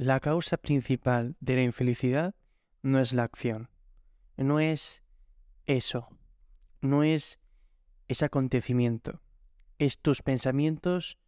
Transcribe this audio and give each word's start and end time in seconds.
la 0.00 0.18
causa 0.18 0.56
principal 0.56 1.36
de 1.40 1.56
la 1.56 1.62
infelicidad 1.62 2.34
no 2.80 3.00
es 3.00 3.12
la 3.12 3.24
acción, 3.24 3.68
no 4.38 4.58
es 4.58 5.02
eso, 5.66 6.08
no 6.80 7.04
es 7.04 7.38
ese 8.08 8.24
acontecimiento, 8.24 9.20
es 9.78 9.98
tus 9.98 10.22
pensamientos 10.22 11.18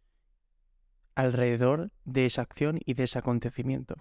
alrededor 1.13 1.91
de 2.03 2.25
esa 2.25 2.41
acción 2.41 2.79
y 2.83 2.95
de 2.95 3.03
ese 3.03 3.19
acontecimiento. 3.19 3.93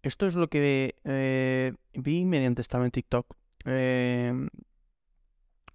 Esto 0.00 0.26
es 0.26 0.34
lo 0.34 0.48
que 0.48 0.96
eh, 1.04 1.74
vi 1.92 2.24
mediante 2.24 2.62
estaba 2.62 2.86
en 2.86 2.92
TikTok. 2.92 3.36
Em, 3.66 4.48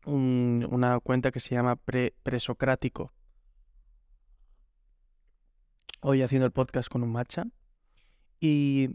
una 0.07 0.99
cuenta 1.01 1.29
que 1.29 1.39
se 1.39 1.53
llama 1.53 1.75
Presocrático. 2.23 3.13
Hoy 6.05 6.21
haciendo 6.21 6.45
el 6.45 6.51
podcast 6.51 6.89
con 6.89 7.01
un 7.01 7.13
matcha. 7.13 7.45
Y, 8.41 8.89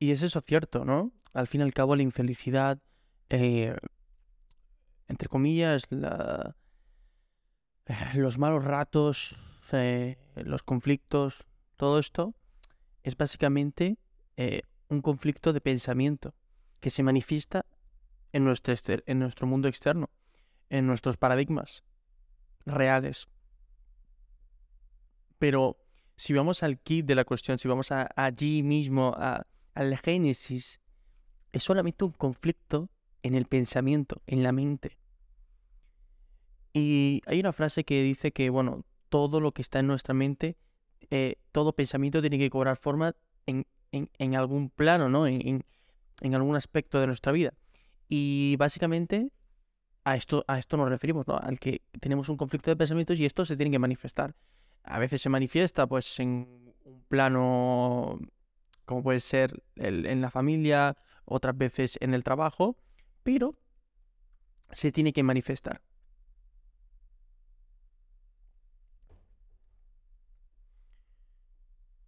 y 0.00 0.10
es 0.10 0.22
eso 0.22 0.40
cierto, 0.44 0.84
¿no? 0.84 1.12
Al 1.32 1.46
fin 1.46 1.60
y 1.60 1.64
al 1.64 1.72
cabo 1.72 1.94
la 1.94 2.02
infelicidad, 2.02 2.82
eh, 3.28 3.76
entre 5.06 5.28
comillas, 5.28 5.84
la, 5.90 6.56
eh, 7.86 7.94
los 8.16 8.38
malos 8.38 8.64
ratos, 8.64 9.36
eh, 9.70 10.18
los 10.34 10.64
conflictos, 10.64 11.46
todo 11.76 12.00
esto 12.00 12.34
es 13.04 13.16
básicamente 13.16 13.98
un 14.88 15.00
conflicto 15.00 15.52
de 15.52 15.60
pensamiento 15.60 16.34
que 16.80 16.90
se 16.90 17.04
manifiesta 17.04 17.66
en 18.32 18.42
nuestro, 18.42 18.74
en 19.06 19.20
nuestro 19.20 19.46
mundo 19.46 19.68
externo, 19.68 20.10
en 20.70 20.88
nuestros 20.88 21.16
paradigmas 21.16 21.84
reales. 22.66 23.28
Pero 25.38 25.81
si 26.22 26.34
vamos 26.34 26.62
al 26.62 26.78
kit 26.78 27.04
de 27.04 27.16
la 27.16 27.24
cuestión, 27.24 27.58
si 27.58 27.66
vamos 27.66 27.90
allí 27.90 28.62
mismo, 28.62 29.12
a, 29.16 29.44
al 29.74 29.98
génesis, 29.98 30.80
es 31.50 31.64
solamente 31.64 32.04
un 32.04 32.12
conflicto 32.12 32.90
en 33.24 33.34
el 33.34 33.46
pensamiento, 33.46 34.22
en 34.28 34.44
la 34.44 34.52
mente. 34.52 34.98
Y 36.72 37.22
hay 37.26 37.40
una 37.40 37.52
frase 37.52 37.82
que 37.82 38.04
dice 38.04 38.30
que, 38.30 38.50
bueno, 38.50 38.84
todo 39.08 39.40
lo 39.40 39.50
que 39.50 39.62
está 39.62 39.80
en 39.80 39.88
nuestra 39.88 40.14
mente, 40.14 40.56
eh, 41.10 41.34
todo 41.50 41.72
pensamiento 41.72 42.20
tiene 42.20 42.38
que 42.38 42.50
cobrar 42.50 42.76
forma 42.76 43.16
en, 43.46 43.66
en, 43.90 44.36
algún 44.36 44.70
plano, 44.70 45.08
¿no? 45.08 45.26
En, 45.26 45.64
en, 46.20 46.34
algún 46.36 46.54
aspecto 46.54 47.00
de 47.00 47.08
nuestra 47.08 47.32
vida. 47.32 47.52
Y 48.08 48.54
básicamente 48.60 49.32
a 50.04 50.14
esto, 50.14 50.44
a 50.46 50.60
esto 50.60 50.76
nos 50.76 50.88
referimos, 50.88 51.26
¿no? 51.26 51.36
Al 51.36 51.58
que 51.58 51.82
tenemos 51.98 52.28
un 52.28 52.36
conflicto 52.36 52.70
de 52.70 52.76
pensamientos 52.76 53.18
y 53.18 53.26
esto 53.26 53.44
se 53.44 53.56
tiene 53.56 53.72
que 53.72 53.80
manifestar. 53.80 54.36
A 54.84 54.98
veces 54.98 55.22
se 55.22 55.28
manifiesta, 55.28 55.86
pues, 55.86 56.18
en 56.20 56.74
un 56.84 57.02
plano 57.08 58.18
como 58.84 59.02
puede 59.02 59.20
ser 59.20 59.62
en 59.76 60.20
la 60.20 60.30
familia, 60.30 60.96
otras 61.24 61.56
veces 61.56 61.96
en 62.00 62.14
el 62.14 62.24
trabajo, 62.24 62.76
pero 63.22 63.56
se 64.72 64.92
tiene 64.92 65.12
que 65.12 65.22
manifestar. 65.22 65.80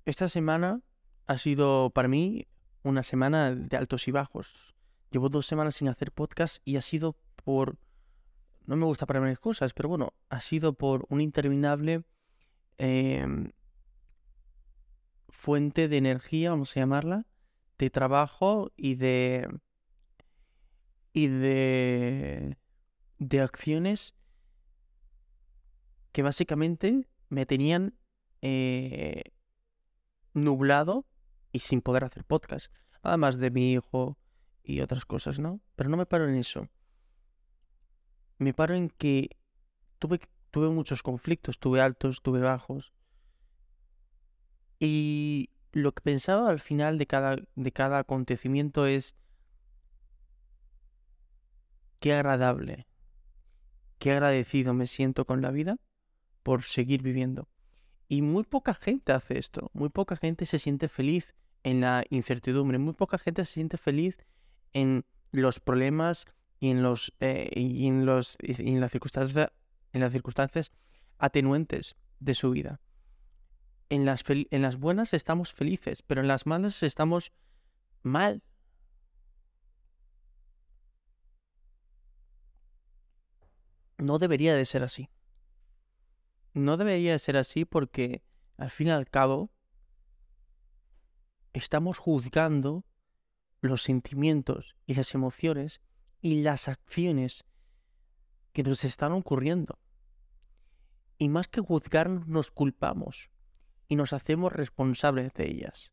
Esta 0.05 0.29
semana 0.29 0.83
ha 1.27 1.39
sido 1.39 1.91
para 1.91 2.09
mí 2.09 2.47
una 2.83 3.03
semana 3.03 3.55
de 3.55 3.77
altos 3.77 4.07
y 4.09 4.11
bajos. 4.11 4.75
Llevo 5.11 5.31
dos 5.31 5.47
semanas 5.47 5.77
sin 5.77 5.89
hacer 5.89 6.13
podcast 6.13 6.59
y 6.67 6.77
ha 6.77 6.83
sido 6.83 7.17
por... 7.37 7.79
No 8.67 8.77
me 8.77 8.85
gusta 8.85 9.07
ponerme 9.07 9.31
excusas, 9.31 9.73
pero 9.73 9.89
bueno, 9.89 10.13
ha 10.29 10.41
sido 10.41 10.75
por 10.75 11.07
un 11.09 11.21
interminable 11.21 12.03
em, 12.79 13.53
fuente 15.29 15.89
de 15.89 15.97
energía, 15.97 16.51
vamos 16.51 16.77
a 16.77 16.81
llamarla, 16.81 17.27
de 17.79 17.91
trabajo 17.91 18.73
y 18.77 18.95
de... 18.95 19.49
y 21.13 21.27
de... 21.29 22.57
de 23.19 23.41
acciones 23.41 24.15
que 26.13 26.23
básicamente 26.23 27.09
me 27.29 27.45
tenían 27.45 27.99
eh, 28.41 29.25
nublado 30.33 31.07
y 31.51 31.59
sin 31.59 31.81
poder 31.81 32.05
hacer 32.05 32.25
podcast. 32.25 32.73
Además 33.03 33.39
de 33.39 33.51
mi 33.51 33.73
hijo 33.73 34.17
y 34.63 34.81
otras 34.81 35.05
cosas, 35.05 35.41
¿no? 35.41 35.61
Pero 35.75 35.91
no 35.91 35.97
me 35.97 36.07
paro 36.07 36.29
en 36.29 36.37
eso. 36.37 36.69
Me 38.39 38.55
paro 38.55 38.75
en 38.75 38.91
que 38.91 39.31
tuve, 39.99 40.21
tuve 40.55 40.69
muchos 40.69 41.03
conflictos, 41.03 41.59
tuve 41.59 41.81
altos, 41.81 42.23
tuve 42.23 42.39
bajos. 42.39 42.93
Y 44.79 45.51
lo 45.73 45.91
que 45.91 46.01
pensaba 46.01 46.49
al 46.49 46.61
final 46.61 46.97
de 46.97 47.09
cada, 47.09 47.39
de 47.57 47.73
cada 47.73 47.99
acontecimiento 47.99 48.87
es 48.87 49.17
qué 51.99 52.13
agradable, 52.13 52.87
qué 53.99 54.13
agradecido 54.13 54.75
me 54.75 54.87
siento 54.87 55.25
con 55.25 55.43
la 55.43 55.51
vida 55.51 55.77
por 56.45 56.63
seguir 56.63 57.03
viviendo. 57.03 57.49
Y 58.07 58.23
muy 58.23 58.45
poca 58.45 58.75
gente 58.75 59.11
hace 59.11 59.41
esto, 59.41 59.73
muy 59.73 59.89
poca 59.89 60.15
gente 60.15 60.47
se 60.47 60.61
siente 60.61 60.87
feliz 60.87 61.35
en 61.65 61.81
la 61.81 62.05
incertidumbre, 62.11 62.79
muy 62.79 62.93
poca 62.93 63.19
gente 63.19 63.45
se 63.45 63.55
siente 63.55 63.77
feliz 63.77 64.19
en 64.73 65.05
los 65.33 65.59
problemas 65.59 66.27
y 66.61 66.71
en 66.71 66.85
los 66.85 67.13
eh, 67.19 67.51
y 67.57 67.89
en 67.89 68.07
los 68.07 68.39
y 68.41 68.69
en 68.69 68.81
las 68.81 68.93
circunstancias 68.93 69.51
en 69.95 70.03
las 70.03 70.13
circunstancias 70.13 70.71
atenuantes 71.17 71.97
de 72.21 72.35
su 72.35 72.51
vida. 72.51 72.83
En 73.89 74.05
las, 74.05 74.23
en 74.29 74.61
las 74.61 74.77
buenas 74.77 75.15
estamos 75.15 75.55
felices, 75.55 76.03
pero 76.03 76.21
en 76.21 76.29
las 76.29 76.45
malas 76.45 76.83
estamos 76.83 77.33
mal. 78.03 78.43
No 83.97 84.19
debería 84.19 84.55
de 84.55 84.67
ser 84.67 84.83
así 84.83 85.09
no 86.55 86.77
debería 86.77 87.19
ser 87.19 87.37
así 87.37 87.65
porque 87.65 88.23
al 88.57 88.71
fin 88.71 88.89
y 88.89 88.91
al 88.91 89.11
cabo 89.11 89.51
estamos 91.53 91.99
juzgando 91.99 92.85
los 93.61 93.83
sentimientos 93.83 94.77
y 94.87 94.95
las 94.95 95.15
emociones 95.15 95.81
y 96.21 96.43
las 96.43 96.69
acciones 96.69 97.45
que 98.53 98.63
nos 98.63 98.85
están 98.85 99.13
ocurriendo. 99.13 99.79
Y 101.19 101.29
más 101.29 101.49
que 101.49 101.61
juzgarnos, 101.61 102.27
nos 102.27 102.51
culpamos 102.51 103.31
y 103.89 103.97
nos 103.97 104.13
hacemos 104.13 104.53
responsables 104.53 105.33
de 105.35 105.51
ellas. 105.51 105.93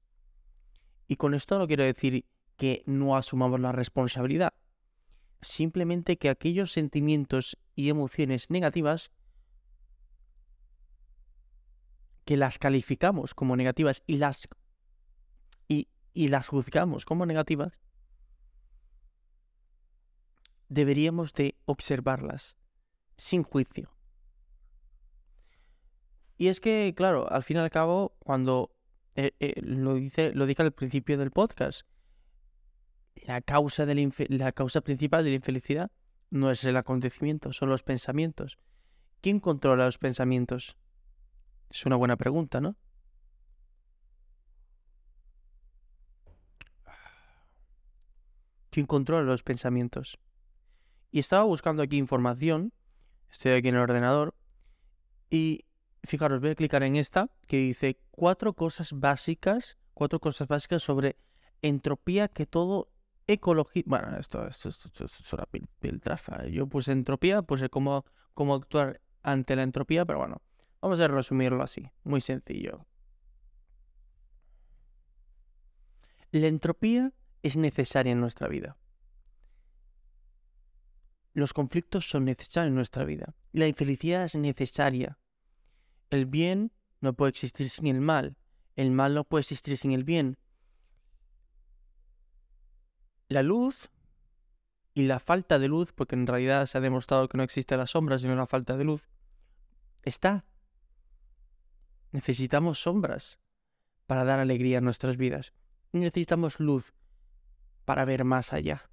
Y 1.08 1.18
con 1.18 1.34
esto 1.34 1.60
no 1.60 1.68
quiero 1.68 1.84
decir 1.84 2.26
que 2.58 2.84
no 2.86 3.16
asumamos 3.16 3.60
la 3.60 3.72
responsabilidad, 3.72 4.54
simplemente 5.42 6.18
que 6.18 6.30
aquellos 6.30 6.72
sentimientos 6.72 7.58
y 7.76 7.90
emociones 7.90 8.50
negativas 8.50 9.12
que 12.26 12.38
las 12.38 12.60
calificamos 12.60 13.34
como 13.34 13.56
negativas 13.56 14.04
y 14.06 14.18
las, 14.18 14.48
y, 15.68 15.88
las 16.14 16.48
juzgamos 16.48 17.04
como 17.06 17.26
negativas, 17.26 17.74
deberíamos 20.70 21.34
de 21.34 21.56
observarlas 21.66 22.56
sin 23.18 23.44
juicio. 23.44 23.92
Y 26.42 26.48
es 26.48 26.60
que, 26.60 26.92
claro, 26.98 27.32
al 27.32 27.44
fin 27.44 27.58
y 27.58 27.60
al 27.60 27.70
cabo, 27.70 28.16
cuando 28.18 28.72
eh, 29.14 29.34
eh, 29.40 29.62
lo, 29.62 29.94
dice, 29.94 30.34
lo 30.34 30.48
dije 30.48 30.64
al 30.64 30.72
principio 30.72 31.16
del 31.20 31.30
podcast, 31.30 31.86
la 33.28 33.42
causa, 33.42 33.86
la 33.86 34.52
causa 34.52 34.82
principal 34.82 35.24
de 35.24 35.30
la 35.30 35.36
infelicidad 35.36 35.92
no 36.32 36.50
es 36.50 36.64
el 36.64 36.78
acontecimiento, 36.78 37.54
son 37.54 37.70
los 37.70 37.84
pensamientos. 37.84 38.58
¿Quién 39.22 39.40
controla 39.40 39.86
los 39.86 40.00
pensamientos? 40.00 40.78
Es 41.70 41.86
una 41.86 41.96
buena 41.96 42.18
pregunta, 42.18 42.60
¿no? 42.60 42.76
¿Quién 48.72 48.88
controla 48.88 49.28
los 49.28 49.44
pensamientos? 49.44 50.18
Y 51.12 51.20
estaba 51.20 51.44
buscando 51.44 51.84
aquí 51.84 52.00
información, 52.00 52.74
estoy 53.30 53.52
aquí 53.52 53.68
en 53.68 53.76
el 53.76 53.82
ordenador, 53.82 54.34
y 55.30 55.66
fijaros, 56.04 56.42
voy 56.42 56.52
a 56.52 56.56
clicar 56.56 56.84
en 56.84 56.96
esta 56.96 57.30
que 57.48 57.58
dice 57.58 58.00
cuatro 58.12 58.54
cosas 58.54 58.94
básicas, 58.94 59.78
cuatro 59.94 60.20
cosas 60.20 60.48
básicas 60.48 60.84
sobre 60.84 61.18
entropía 61.62 62.28
que 62.28 62.46
todo 62.46 62.92
ecología... 63.28 63.84
Bueno, 63.86 64.18
esto, 64.18 64.48
esto, 64.48 64.70
es 64.70 65.34
una 65.34 65.48
piltrafa. 65.80 66.48
Yo 66.48 66.68
puse 66.68 66.92
entropía, 66.92 67.42
puse 67.42 67.70
cómo, 67.70 68.06
cómo 68.34 68.56
actuar 68.56 69.02
ante 69.22 69.56
la 69.56 69.64
entropía, 69.64 70.06
pero 70.06 70.20
bueno, 70.20 70.42
Vamos 70.82 71.00
a 71.00 71.08
resumirlo 71.08 71.62
así, 71.62 71.92
muy 72.04 72.22
sencillo. 72.22 72.88
La 76.32 76.48
entropía 76.48 77.14
es 77.44 77.56
necesaria 77.56 78.14
en 78.14 78.20
nuestra 78.20 78.48
vida. 78.48 78.78
Los 81.34 81.54
conflictos 81.54 82.10
son 82.10 82.26
necesarios 82.26 82.70
en 82.70 82.76
nuestra 82.76 83.06
vida. 83.06 83.36
La 83.52 83.68
infelicidad 83.68 84.26
es 84.26 84.36
necesaria. 84.36 85.20
El 86.12 86.26
bien 86.26 86.72
no 87.00 87.14
puede 87.14 87.30
existir 87.30 87.70
sin 87.70 87.88
el 87.88 88.02
mal. 88.02 88.38
el 88.76 88.92
mal 88.92 89.16
no 89.16 89.24
puede 89.24 89.42
existir 89.42 89.78
sin 89.78 89.92
el 89.92 90.04
bien. 90.04 90.38
La 93.28 93.44
luz 93.44 93.90
y 94.94 95.04
la 95.04 95.20
falta 95.20 95.58
de 95.58 95.70
luz, 95.70 95.94
porque 95.94 96.16
en 96.16 96.28
realidad 96.28 96.66
se 96.66 96.78
ha 96.78 96.82
demostrado 96.82 97.30
que 97.30 97.38
no 97.38 97.44
existe 97.44 97.78
la 97.78 97.88
sombra, 97.88 98.18
sino 98.18 98.36
la 98.36 98.46
falta 98.46 98.76
de 98.76 98.84
luz, 98.84 99.08
está. 100.04 100.46
Necesitamos 102.12 102.82
sombras 102.82 103.40
para 104.06 104.26
dar 104.26 104.40
alegría 104.40 104.80
a 104.80 104.82
nuestras 104.82 105.16
vidas. 105.16 105.54
Necesitamos 105.94 106.60
luz 106.60 106.94
para 107.86 108.04
ver 108.04 108.26
más 108.26 108.52
allá. 108.52 108.91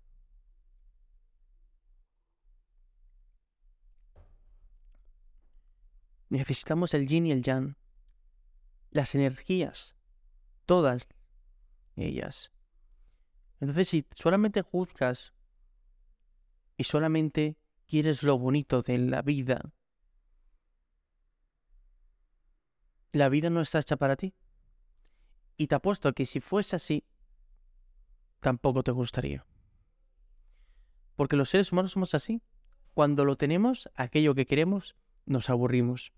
Necesitamos 6.28 6.94
el 6.94 7.06
yin 7.06 7.26
y 7.26 7.32
el 7.32 7.42
yang, 7.42 7.76
las 8.90 9.14
energías, 9.14 9.96
todas 10.66 11.08
ellas. 11.96 12.52
Entonces, 13.60 13.88
si 13.88 14.06
solamente 14.14 14.62
juzgas 14.62 15.32
y 16.76 16.84
solamente 16.84 17.58
quieres 17.86 18.22
lo 18.22 18.38
bonito 18.38 18.82
de 18.82 18.98
la 18.98 19.22
vida, 19.22 19.72
la 23.12 23.28
vida 23.28 23.50
no 23.50 23.60
está 23.60 23.80
hecha 23.80 23.96
para 23.96 24.16
ti. 24.16 24.34
Y 25.56 25.66
te 25.66 25.74
apuesto 25.74 26.12
que 26.12 26.24
si 26.24 26.40
fuese 26.40 26.76
así, 26.76 27.04
tampoco 28.40 28.82
te 28.84 28.92
gustaría. 28.92 29.44
Porque 31.16 31.36
los 31.36 31.48
seres 31.48 31.72
humanos 31.72 31.92
somos 31.92 32.14
así. 32.14 32.42
Cuando 32.94 33.24
lo 33.24 33.36
tenemos, 33.36 33.90
aquello 33.94 34.34
que 34.34 34.46
queremos, 34.46 34.94
nos 35.26 35.50
aburrimos. 35.50 36.12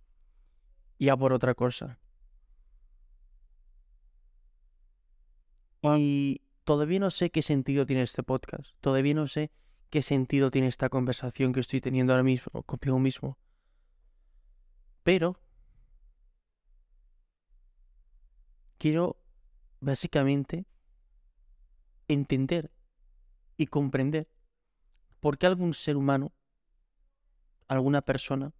Y 1.00 1.08
a 1.08 1.16
por 1.16 1.32
otra 1.32 1.54
cosa. 1.54 1.98
Y 5.82 6.42
todavía 6.64 7.00
no 7.00 7.10
sé 7.10 7.30
qué 7.30 7.40
sentido 7.40 7.86
tiene 7.86 8.02
este 8.02 8.22
podcast. 8.22 8.74
Todavía 8.82 9.14
no 9.14 9.26
sé 9.26 9.50
qué 9.88 10.02
sentido 10.02 10.50
tiene 10.50 10.68
esta 10.68 10.90
conversación 10.90 11.54
que 11.54 11.60
estoy 11.60 11.80
teniendo 11.80 12.12
ahora 12.12 12.22
mismo 12.22 12.62
conmigo 12.64 12.98
mismo. 12.98 13.38
Pero 15.02 15.40
quiero 18.76 19.16
básicamente 19.80 20.66
entender 22.08 22.70
y 23.56 23.68
comprender 23.68 24.28
por 25.20 25.38
qué 25.38 25.46
algún 25.46 25.72
ser 25.72 25.96
humano, 25.96 26.34
alguna 27.68 28.02
persona, 28.02 28.52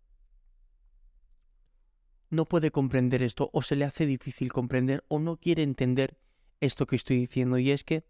no 2.30 2.46
puede 2.46 2.70
comprender 2.70 3.22
esto 3.22 3.50
o 3.52 3.60
se 3.60 3.76
le 3.76 3.84
hace 3.84 4.06
difícil 4.06 4.52
comprender 4.52 5.04
o 5.08 5.18
no 5.18 5.36
quiere 5.36 5.62
entender 5.62 6.18
esto 6.60 6.86
que 6.86 6.96
estoy 6.96 7.18
diciendo. 7.18 7.58
Y 7.58 7.72
es 7.72 7.84
que 7.84 8.04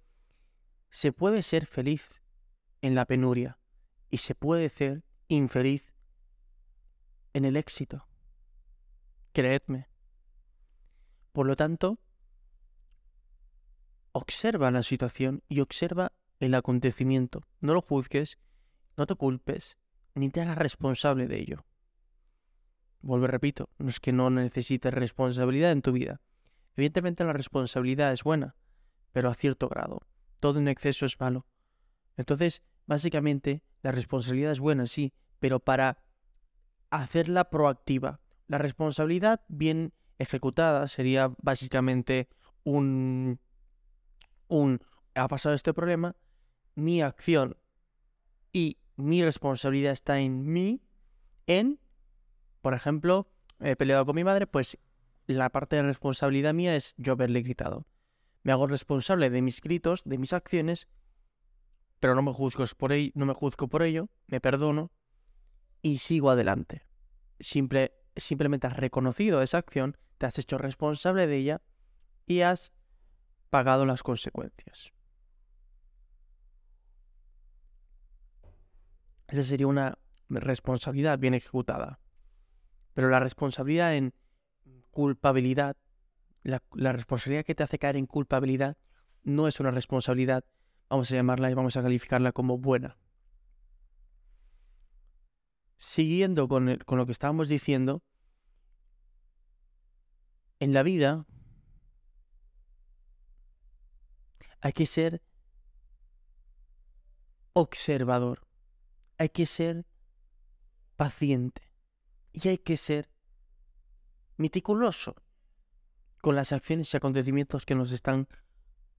se 0.91 1.13
puede 1.13 1.43
ser 1.43 1.67
feliz 1.67 2.21
en 2.83 2.95
la 2.95 3.07
penuria 3.07 3.59
y 4.11 4.19
se 4.19 4.35
puede 4.35 4.69
ser 4.69 5.05
infeliz 5.29 5.95
en 7.33 7.45
el 7.45 7.57
éxito. 7.57 8.07
Creedme. 9.33 9.89
Por 11.33 11.47
lo 11.47 11.57
tanto, 11.57 11.99
observa 14.13 14.71
la 14.71 14.83
situación 14.83 15.43
y 15.49 15.61
observa 15.61 16.13
el 16.41 16.55
acontecimiento. 16.55 17.47
No 17.61 17.73
lo 17.73 17.81
juzgues, 17.81 18.39
no 18.97 19.07
te 19.07 19.15
culpes, 19.15 19.79
ni 20.15 20.29
te 20.29 20.41
hagas 20.41 20.59
responsable 20.59 21.29
de 21.29 21.39
ello. 21.39 21.65
Vuelvo 23.01 23.27
repito, 23.27 23.71
no 23.79 23.89
es 23.89 24.01
que 24.01 24.13
no 24.13 24.31
necesites 24.31 24.93
responsabilidad 24.93 25.73
en 25.73 25.83
tu 25.83 25.93
vida. 25.93 26.21
Evidentemente 26.77 27.25
la 27.25 27.33
responsabilidad 27.33 28.13
es 28.13 28.23
buena, 28.23 28.57
pero 29.13 29.31
a 29.31 29.35
cierto 29.35 29.69
grado. 29.69 30.03
Todo 30.39 30.59
en 30.59 30.69
exceso 30.69 31.07
es 31.07 31.19
malo. 31.19 31.47
Entonces, 32.17 32.63
básicamente, 32.87 33.63
la 33.83 33.93
responsabilidad 33.93 34.53
es 34.53 34.61
buena, 34.61 34.87
sí, 34.87 35.13
pero 35.39 35.61
para 35.61 36.03
hacerla 36.91 37.51
proactiva. 37.51 38.21
La 38.47 38.59
responsabilidad 38.59 39.43
bien 39.49 39.93
ejecutada 40.19 40.89
sería 40.89 41.33
básicamente 41.39 42.29
un 42.65 43.41
un 44.51 44.81
ha 45.15 45.29
pasado 45.29 45.55
este 45.55 45.73
problema, 45.73 46.17
mi 46.75 47.01
acción 47.03 47.57
y 48.53 48.79
mi 48.97 49.23
responsabilidad 49.23 49.93
está 49.93 50.21
en 50.21 50.53
mí, 50.53 50.83
en, 51.47 51.81
por 52.61 52.75
ejemplo, 52.75 53.29
he 53.61 53.77
peleado 53.77 54.07
con 54.07 54.17
mi 54.17 54.25
madre, 54.25 54.47
pues 54.47 54.79
la 55.27 55.51
parte 55.51 55.77
de 55.77 55.83
responsabilidad 55.83 56.55
mía 56.55 56.77
es 56.77 56.95
yo 56.97 57.13
haberle 57.13 57.43
gritado. 57.43 57.87
Me 58.43 58.53
hago 58.53 58.67
responsable 58.67 59.31
de 59.31 59.43
mis 59.43 59.61
gritos, 59.61 60.03
de 60.05 60.19
mis 60.19 60.33
acciones, 60.33 60.89
pero 62.01 62.15
no 62.15 62.23
me 62.23 62.33
juzgo 62.33 62.65
por 62.77 62.93
ello, 62.93 63.13
no 63.15 63.27
me 63.27 63.35
juzgo 63.35 63.69
por 63.69 63.83
ello, 63.83 64.09
me 64.27 64.41
perdono 64.41 64.91
y 65.83 65.99
sigo 65.99 66.31
adelante. 66.31 66.87
Simple, 67.39 67.93
simplemente 68.17 68.67
has 68.67 68.77
reconocido 68.77 69.43
esa 69.43 69.59
acción, 69.59 69.97
te 70.19 70.27
has 70.27 70.39
hecho 70.39 70.59
responsable 70.59 71.27
de 71.27 71.37
ella 71.37 71.63
y 72.27 72.41
has 72.41 72.73
pagado 73.51 73.85
las 73.87 74.03
consecuencias. 74.03 74.93
Esa 79.29 79.43
sería 79.43 79.67
una 79.67 79.99
responsabilidad 80.29 81.19
bien 81.19 81.35
ejecutada. 81.35 82.00
Pero 82.95 83.09
la 83.09 83.21
responsabilidad 83.21 83.95
en 83.95 84.15
culpabilidad, 84.91 85.77
la, 86.43 86.63
responsabilidad 86.93 87.45
que 87.45 87.55
te 87.55 87.63
hace 87.63 87.79
caer 87.79 87.97
en 87.97 88.07
culpabilidad, 88.07 88.77
no 89.23 89.49
es 89.49 89.61
una 89.61 89.71
responsabilidad, 89.71 90.45
vamos 90.89 91.11
a 91.11 91.15
llamarla 91.15 91.51
y 91.51 91.55
vamos 91.55 91.77
a 91.77 91.83
calificarla 91.83 92.33
como 92.33 92.59
buena. 92.59 92.99
Siguiendo 95.77 96.49
con, 96.49 96.77
con 96.79 96.99
lo 96.99 97.07
que 97.07 97.13
estábamos 97.13 97.49
diciendo, 97.49 98.03
en 100.59 100.75
la 100.75 100.83
vida 100.83 101.27
hay 104.61 104.73
que 104.73 104.85
ser 104.85 105.23
observador, 107.55 108.47
hay 109.17 109.31
que 109.31 109.47
ser 109.47 109.87
paciente 110.97 111.70
y 112.33 112.49
hay 112.49 112.59
que 112.59 112.77
ser 112.77 113.11
meticuloso 114.37 115.17
con 116.21 116.35
las 116.35 116.53
acciones 116.53 116.93
y 116.93 116.97
acontecimientos 116.97 117.67
que 117.67 117.75
nos 117.75 117.93
están 117.93 118.29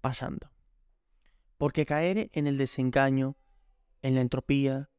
pasando. 0.01 0.51
Porque 1.57 1.85
caer 1.85 2.29
en 2.33 2.47
el 2.47 2.57
desengaño, 2.57 3.37
en 4.01 4.15
la 4.15 4.21
entropía, 4.21 4.89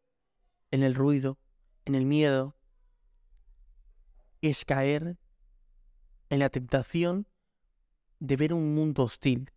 en 0.70 0.82
el 0.82 0.94
ruido, 0.94 1.38
en 1.84 1.94
el 1.94 2.06
miedo, 2.06 2.56
es 4.40 4.64
caer 4.64 5.18
en 6.30 6.38
la 6.38 6.48
tentación 6.48 7.26
de 8.20 8.36
ver 8.36 8.52
un 8.52 8.74
mundo 8.74 9.02
hostil, 9.02 9.52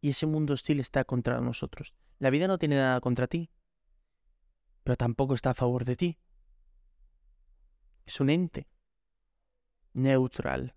y 0.00 0.10
ese 0.10 0.26
mundo 0.26 0.54
hostil 0.54 0.80
está 0.80 1.04
contra 1.04 1.40
nosotros. 1.40 1.92
La 2.18 2.30
vida 2.30 2.46
no 2.46 2.58
tiene 2.58 2.76
nada 2.76 3.00
contra 3.00 3.26
ti, 3.26 3.50
pero 4.84 4.96
tampoco 4.96 5.34
está 5.34 5.50
a 5.50 5.54
favor 5.54 5.84
de 5.84 5.96
ti. 5.96 6.18
Es 8.08 8.20
un 8.20 8.30
ente 8.30 8.66
neutral. 9.92 10.74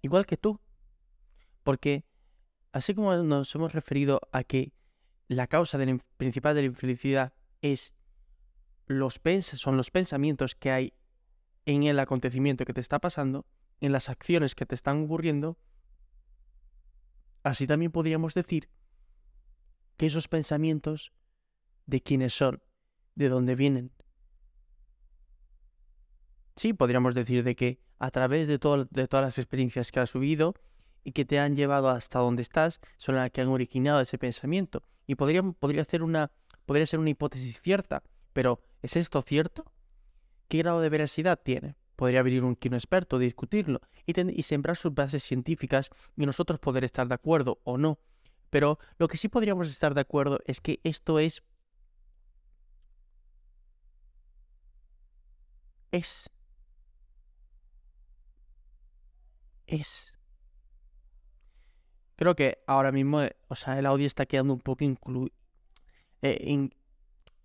Igual 0.00 0.24
que 0.24 0.38
tú. 0.38 0.58
Porque 1.62 2.06
así 2.72 2.94
como 2.94 3.14
nos 3.14 3.54
hemos 3.54 3.74
referido 3.74 4.22
a 4.32 4.42
que 4.42 4.72
la 5.28 5.46
causa 5.48 5.78
principal 6.16 6.54
de 6.54 6.62
la 6.62 6.68
infelicidad 6.68 7.34
es 7.60 7.92
los 8.86 9.20
son 9.42 9.76
los 9.76 9.90
pensamientos 9.90 10.54
que 10.54 10.70
hay 10.70 10.94
en 11.66 11.82
el 11.82 11.98
acontecimiento 11.98 12.64
que 12.64 12.72
te 12.72 12.80
está 12.80 12.98
pasando, 12.98 13.44
en 13.82 13.92
las 13.92 14.08
acciones 14.08 14.54
que 14.54 14.64
te 14.64 14.74
están 14.74 15.04
ocurriendo, 15.04 15.58
Así 17.42 17.66
también 17.66 17.92
podríamos 17.92 18.32
decir 18.32 18.70
que 19.98 20.06
esos 20.06 20.26
pensamientos 20.26 21.12
de 21.84 22.00
quiénes 22.00 22.32
son, 22.32 22.62
de 23.14 23.28
dónde 23.28 23.56
vienen. 23.56 23.92
Sí, 26.60 26.74
podríamos 26.74 27.14
decir 27.14 27.42
de 27.42 27.56
que 27.56 27.78
a 27.98 28.10
través 28.10 28.46
de, 28.46 28.58
todas 28.58 28.86
las 29.12 29.38
experiencias 29.38 29.90
que 29.90 29.98
has 29.98 30.12
vivido 30.12 30.54
y 31.02 31.12
que 31.12 31.24
te 31.24 31.38
han 31.38 31.56
llevado 31.56 31.88
hasta 31.88 32.18
donde 32.18 32.42
estás, 32.42 32.82
son 32.98 33.14
las 33.14 33.30
que 33.30 33.40
han 33.40 33.48
originado 33.48 33.98
ese 33.98 34.18
pensamiento. 34.18 34.82
Y 35.06 35.14
podría, 35.14 35.42
podría, 35.42 35.86
ser 35.86 36.02
una, 36.02 36.32
podría 36.66 36.84
ser 36.84 37.00
una 37.00 37.08
hipótesis 37.08 37.62
cierta, 37.62 38.02
pero 38.34 38.60
¿es 38.82 38.96
esto 38.96 39.22
cierto? 39.22 39.72
¿Qué 40.48 40.58
grado 40.58 40.82
de 40.82 40.90
veracidad 40.90 41.40
tiene? 41.42 41.76
podría 41.96 42.22
venir 42.22 42.44
un, 42.44 42.58
un 42.62 42.74
experto, 42.74 43.18
discutirlo 43.18 43.80
y, 44.04 44.12
y 44.38 44.42
sembrar 44.42 44.76
sus 44.76 44.92
bases 44.92 45.22
científicas 45.22 45.88
y 46.14 46.26
nosotros 46.26 46.60
poder 46.60 46.84
estar 46.84 47.08
de 47.08 47.14
acuerdo 47.14 47.58
o 47.64 47.78
no. 47.78 48.00
Pero 48.50 48.78
lo 48.98 49.08
que 49.08 49.16
sí 49.16 49.28
podríamos 49.28 49.70
estar 49.70 49.94
de 49.94 50.02
acuerdo 50.02 50.40
es 50.44 50.60
que 50.60 50.78
esto 50.84 51.18
es... 51.20 51.42
Es... 55.90 56.30
es. 59.70 60.14
Creo 62.16 62.36
que 62.36 62.62
ahora 62.66 62.92
mismo, 62.92 63.22
eh, 63.22 63.36
o 63.48 63.54
sea, 63.54 63.78
el 63.78 63.86
audio 63.86 64.06
está 64.06 64.26
quedando 64.26 64.52
un 64.52 64.60
poco 64.60 64.84
incluido. 64.84 65.34
Eh, 66.22 66.68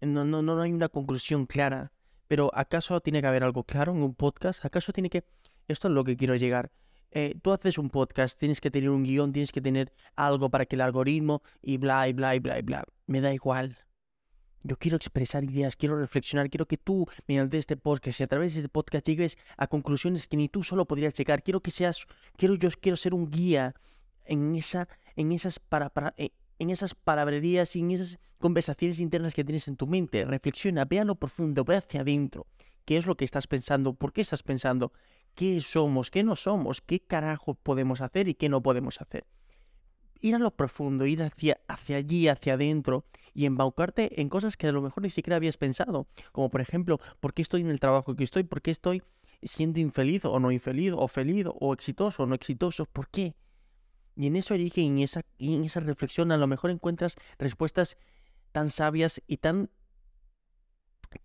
no, 0.01 0.25
no, 0.25 0.41
no 0.41 0.62
hay 0.62 0.74
una 0.74 0.89
conclusión 0.89 1.46
clara. 1.46 1.91
Pero 2.27 2.50
¿acaso 2.53 3.00
tiene 3.01 3.22
que 3.22 3.27
haber 3.27 3.44
algo 3.44 3.63
claro 3.63 3.91
en 3.91 4.01
un 4.01 4.15
podcast? 4.15 4.65
¿Acaso 4.65 4.91
tiene 4.91 5.10
que... 5.10 5.25
Esto 5.67 5.88
es 5.88 5.94
lo 5.94 6.03
que 6.03 6.17
quiero 6.17 6.36
llegar. 6.36 6.72
Eh, 7.12 7.36
tú 7.41 7.51
haces 7.53 7.77
un 7.77 7.89
podcast, 7.89 8.38
tienes 8.38 8.60
que 8.60 8.72
tener 8.72 8.89
un 8.89 9.03
guion, 9.03 9.32
tienes 9.32 9.51
que 9.51 9.62
tener 9.62 9.94
algo 10.15 10.50
para 10.50 10.65
que 10.65 10.75
el 10.75 10.82
algoritmo 10.82 11.44
y 11.62 11.77
bla, 11.77 12.08
y 12.08 12.13
bla, 12.13 12.36
y 12.36 12.39
bla, 12.39 12.60
y 12.60 12.62
bla. 12.62 12.84
Me 13.08 13.22
da 13.22 13.34
igual. 13.34 13.77
Yo 14.67 14.77
quiero 14.77 14.98
expresar 14.98 15.43
ideas, 15.43 15.75
quiero 15.75 15.95
reflexionar, 15.95 16.50
quiero 16.50 16.65
que 16.65 16.77
tú, 16.77 17.07
mediante 17.27 17.60
este 17.60 17.77
podcast 17.77 18.19
y 18.19 18.24
a 18.24 18.27
través 18.27 18.55
de 18.55 18.62
este 18.62 18.69
podcast, 18.69 19.05
llegues 19.05 19.38
a 19.57 19.67
conclusiones 19.67 20.25
que 20.25 20.38
ni 20.38 20.50
tú 20.50 20.63
solo 20.63 20.86
podrías 20.86 21.13
llegar. 21.13 21.43
Quiero 21.43 21.62
que 21.62 21.69
seas, 21.69 22.07
quiero 22.36 22.55
yo 22.55 22.69
quiero 22.81 22.98
ser 22.98 23.13
un 23.13 23.29
guía 23.29 23.75
en 24.24 24.55
esa, 24.55 24.88
en 25.15 25.31
esas 25.34 25.60
para, 25.60 26.15
eh, 26.17 26.31
en 26.57 26.72
esas 26.72 26.95
palabrerías 26.95 27.75
y 27.75 27.81
en 27.81 27.91
esas 27.91 28.17
conversaciones 28.39 29.00
internas 29.00 29.36
que 29.36 29.43
tienes 29.43 29.67
en 29.67 29.75
tu 29.75 29.86
mente. 29.86 30.25
Reflexiona, 30.25 30.84
ve 30.86 31.00
a 31.00 31.05
lo 31.05 31.13
profundo, 31.13 31.63
ve 31.63 31.75
hacia 31.75 32.01
adentro. 32.01 32.48
¿Qué 32.86 32.98
es 32.98 33.05
lo 33.05 33.15
que 33.15 33.25
estás 33.25 33.45
pensando? 33.45 33.93
¿Por 33.93 34.13
qué 34.13 34.22
estás 34.22 34.41
pensando? 34.41 34.93
¿Qué 35.36 35.62
somos? 35.62 36.10
¿Qué 36.10 36.24
no 36.24 36.36
somos? 36.36 36.81
¿Qué 36.81 37.01
carajo 37.01 37.53
podemos 37.53 38.01
hacer 38.01 38.27
y 38.29 38.34
qué 38.34 38.50
no 38.50 38.63
podemos 38.63 39.00
hacer? 39.00 39.25
Ir 40.22 40.36
a 40.36 40.39
lo 40.39 40.51
profundo, 40.51 41.05
ir 41.05 41.24
hacia, 41.24 41.60
hacia 41.67 41.98
allí, 41.98 42.27
hacia 42.27 42.53
adentro 42.53 43.05
y 43.34 43.45
embaucarte 43.45 44.22
en 44.22 44.29
cosas 44.29 44.57
que 44.57 44.67
a 44.67 44.72
lo 44.72 44.81
mejor 44.81 45.03
ni 45.03 45.10
siquiera 45.10 45.36
habías 45.36 45.57
pensado. 45.57 46.07
Como 46.31 46.50
por 46.50 46.62
ejemplo, 46.62 47.00
¿por 47.19 47.34
qué 47.34 47.41
estoy 47.41 47.62
en 47.62 47.69
el 47.69 47.79
trabajo 47.79 48.15
que 48.15 48.24
estoy? 48.24 48.43
¿Por 48.43 48.62
qué 48.62 48.72
estoy 48.72 49.03
siendo 49.43 49.79
infeliz 49.79 50.25
o 50.25 50.39
no 50.39 50.51
infeliz? 50.51 50.93
¿O 50.95 51.07
feliz? 51.07 51.45
¿O 51.60 51.74
exitoso 51.74 52.24
o 52.24 52.25
no 52.25 52.36
exitoso? 52.36 52.86
¿Por 52.86 53.10
qué? 53.10 53.36
Y 54.15 54.27
en 54.27 54.38
eso 54.38 54.53
dije, 54.53 54.81
en 54.81 55.00
esa, 55.00 55.22
en 55.38 55.65
esa 55.65 55.81
reflexión 55.81 56.31
a 56.31 56.38
lo 56.38 56.48
mejor 56.48 56.72
encuentras 56.72 57.15
respuestas 57.38 57.98
tan 58.51 58.69
sabias 58.69 59.22
y 59.27 59.38
tan 59.38 59.69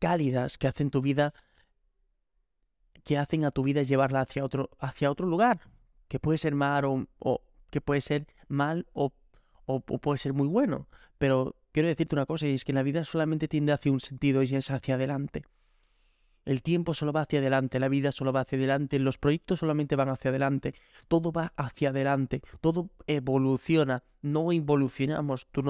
cálidas 0.01 0.59
que 0.59 0.67
hacen 0.67 0.91
tu 0.91 1.01
vida, 1.01 1.33
que 3.05 3.19
hacen 3.19 3.45
a 3.45 3.53
tu 3.53 3.63
vida 3.63 3.83
llevarla 3.83 4.23
hacia 4.23 4.45
otro, 4.45 4.71
hacia 4.81 5.11
otro 5.11 5.27
lugar, 5.27 5.61
que 6.09 6.19
puede 6.19 6.39
ser 6.39 6.57
mar 6.57 6.85
o, 6.85 7.07
o 7.21 7.43
que 7.71 7.81
puede 7.81 8.01
ser 8.01 8.27
mal 8.49 8.87
o, 8.93 9.13
puede 9.81 10.19
ser 10.19 10.33
muy 10.33 10.49
bueno. 10.49 10.89
Pero 11.19 11.57
quiero 11.73 11.89
decirte 11.89 12.15
una 12.15 12.27
cosa, 12.27 12.47
y 12.47 12.55
es 12.55 12.65
que 12.65 12.73
la 12.73 12.83
vida 12.83 13.05
solamente 13.05 13.49
tiende 13.49 13.73
hacia 13.73 13.93
un 13.93 14.01
sentido 14.01 14.43
y 14.43 14.55
es 14.55 14.71
hacia 14.71 14.95
adelante. 14.97 15.45
El 16.45 16.63
tiempo 16.63 16.95
solo 16.95 17.13
va 17.13 17.23
hacia 17.23 17.39
adelante, 17.39 17.79
la 17.79 17.89
vida 17.89 18.13
solo 18.13 18.33
va 18.33 18.41
hacia 18.41 18.59
adelante, 18.59 18.99
los 18.99 19.19
proyectos 19.19 19.61
solamente 19.61 19.95
van 19.95 20.09
hacia 20.09 20.31
adelante, 20.31 20.75
todo 21.07 21.33
va 21.33 21.53
hacia 21.57 21.91
adelante, 21.91 22.41
todo 22.61 22.91
evoluciona, 23.07 24.03
no 24.23 24.51
involucionamos. 24.51 25.47
Tú, 25.53 25.63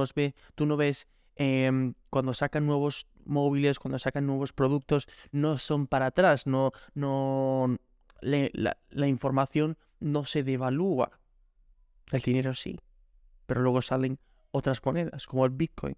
tú 0.54 0.66
no 0.66 0.76
ves 0.76 1.08
em, 1.36 1.94
cuando 2.08 2.32
sacan 2.32 2.66
nuevos 2.66 3.08
móviles, 3.24 3.78
cuando 3.78 3.98
sacan 3.98 4.26
nuevos 4.26 4.52
productos, 4.52 5.08
no 5.32 5.58
son 5.58 5.86
para 5.86 6.06
atrás, 6.06 6.46
no, 6.46 6.70
no, 6.94 7.76
la 8.20 9.08
información 9.08 9.76
no 9.98 10.24
se 10.24 10.42
devalúa, 10.42 11.10
el 12.10 12.22
dinero 12.22 12.54
sí, 12.54 12.78
pero 13.46 13.62
luego 13.62 13.82
salen 13.82 14.18
otras 14.50 14.84
monedas, 14.84 15.26
como 15.26 15.44
el 15.44 15.50
Bitcoin. 15.50 15.96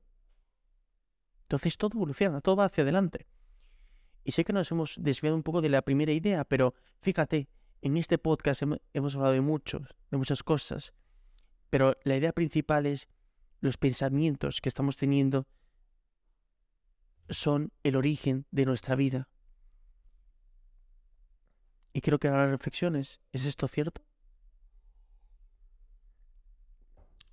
Entonces 1.42 1.76
todo 1.76 1.90
evoluciona, 1.94 2.40
todo 2.40 2.56
va 2.56 2.66
hacia 2.66 2.82
adelante. 2.82 3.26
Y 4.24 4.32
sé 4.32 4.44
que 4.44 4.52
nos 4.52 4.70
hemos 4.70 4.96
desviado 5.00 5.36
un 5.36 5.42
poco 5.42 5.60
de 5.60 5.68
la 5.68 5.82
primera 5.82 6.12
idea, 6.12 6.44
pero 6.44 6.74
fíjate, 7.00 7.48
en 7.80 7.96
este 7.96 8.18
podcast 8.18 8.62
hemos 8.92 9.16
hablado 9.16 9.34
de 9.34 9.40
muchos, 9.40 9.94
de 10.10 10.16
muchas 10.16 10.42
cosas, 10.42 10.94
pero 11.70 11.96
la 12.04 12.16
idea 12.16 12.32
principal 12.32 12.86
es 12.86 13.08
los 13.60 13.76
pensamientos 13.76 14.60
que 14.60 14.68
estamos 14.68 14.96
teniendo 14.96 15.46
son 17.28 17.72
el 17.82 17.96
origen 17.96 18.46
de 18.50 18.66
nuestra 18.66 18.94
vida. 18.94 19.28
Y 21.92 22.00
creo 22.00 22.18
que 22.18 22.28
ahora 22.28 22.50
reflexiones, 22.50 23.20
¿es 23.32 23.44
esto 23.44 23.68
cierto? 23.68 24.02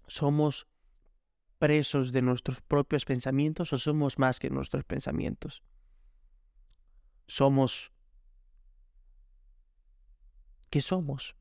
¿Somos 0.09 0.67
presos 1.59 2.11
de 2.11 2.23
nuestros 2.23 2.61
propios 2.61 3.05
pensamientos 3.05 3.71
o 3.73 3.77
somos 3.77 4.17
más 4.17 4.39
que 4.39 4.49
nuestros 4.49 4.83
pensamientos? 4.83 5.61
Somos... 7.27 7.91
¿Qué 10.71 10.81
somos? 10.81 11.35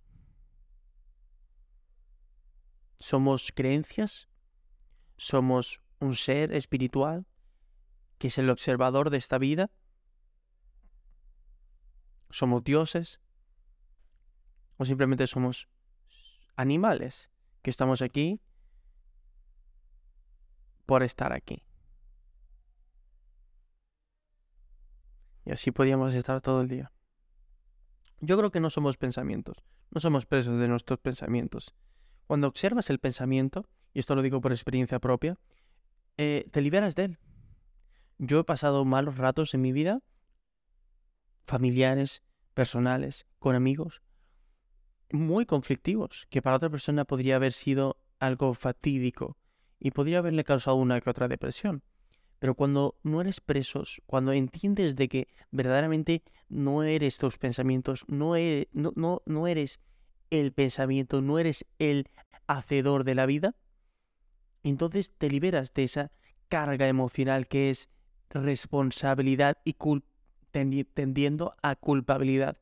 ¿Somos 2.99 3.53
creencias? 3.55 4.29
¿Somos 5.17 5.81
un 5.99 6.15
ser 6.15 6.53
espiritual 6.53 7.27
que 8.19 8.27
es 8.27 8.37
el 8.37 8.51
observador 8.51 9.09
de 9.09 9.17
esta 9.17 9.39
vida? 9.39 9.71
¿Somos 12.29 12.65
dioses? 12.65 13.19
¿O 14.77 14.85
simplemente 14.85 15.27
somos 15.27 15.69
animales 16.55 17.31
que 17.63 17.71
estamos 17.71 18.03
aquí 18.03 18.43
por 20.89 21.03
estar 21.03 21.35
aquí. 21.35 21.63
Y 25.45 25.51
así 25.51 25.71
podíamos 25.71 26.15
estar 26.15 26.41
todo 26.41 26.63
el 26.63 26.69
día. 26.69 26.91
Yo 28.21 28.39
creo 28.39 28.51
que 28.51 28.61
no 28.61 28.71
somos 28.71 28.97
pensamientos, 28.97 29.63
no 29.91 30.01
somos 30.01 30.25
presos 30.25 30.59
de 30.59 30.67
nuestros 30.67 30.99
pensamientos. 30.99 31.75
Cuando 32.27 32.49
observas 32.49 32.89
el 32.89 33.01
pensamiento, 33.01 33.69
y 33.93 33.99
esto 33.99 34.15
lo 34.15 34.23
digo 34.23 34.41
por 34.41 34.51
experiencia 34.51 34.99
propia, 34.99 35.39
eh, 36.17 36.49
te 36.51 36.63
liberas 36.63 36.95
de 36.95 37.05
él. 37.05 37.19
Yo 38.17 38.41
he 38.41 38.45
pasado 38.45 38.87
malos 38.87 39.19
ratos 39.19 39.53
en 39.53 39.61
mi 39.61 39.73
vida, 39.73 40.01
familiares, 41.45 42.23
personales, 42.55 43.27
con 43.39 43.55
amigos, 43.55 44.01
muy 45.11 45.45
conflictivos, 45.45 46.27
que 46.31 46.41
para 46.41 46.57
otra 46.57 46.71
persona 46.71 47.05
podría 47.05 47.37
haber 47.37 47.53
sido 47.53 48.01
algo 48.21 48.55
fatídico, 48.55 49.37
y 49.81 49.91
podría 49.91 50.19
haberle 50.19 50.45
causado 50.45 50.77
una 50.77 51.01
que 51.01 51.11
otra 51.11 51.29
depresión. 51.29 51.83
Pero 52.39 52.55
cuando 52.55 52.99
no 53.03 53.21
eres 53.21 53.41
presos, 53.41 54.01
cuando 54.07 54.33
entiendes 54.33 54.95
de 54.95 55.09
que 55.09 55.29
verdaderamente 55.51 56.23
no 56.49 56.85
eres 56.85 57.19
tus 57.19 57.37
pensamientos, 57.37 58.05
no 58.07 58.37
eres, 58.37 58.69
no, 58.73 58.93
no, 58.95 59.23
no 59.27 59.47
eres 59.49 59.81
el 60.31 60.53
pensamiento, 60.53 61.21
no 61.21 61.39
eres 61.39 61.67
el 61.79 62.09
hacedor 62.47 63.05
de 63.05 63.15
la 63.15 63.27
vida, 63.27 63.57
entonces 64.63 65.13
te 65.17 65.31
liberas 65.31 65.73
de 65.75 65.85
esa 65.85 66.13
carga 66.49 66.89
emocional 66.89 67.47
que 67.47 67.71
es 67.71 67.91
responsabilidad 68.31 69.59
y 69.65 69.75
tendiendo 70.85 71.55
a 71.63 71.77
culpabilidad. 71.77 72.59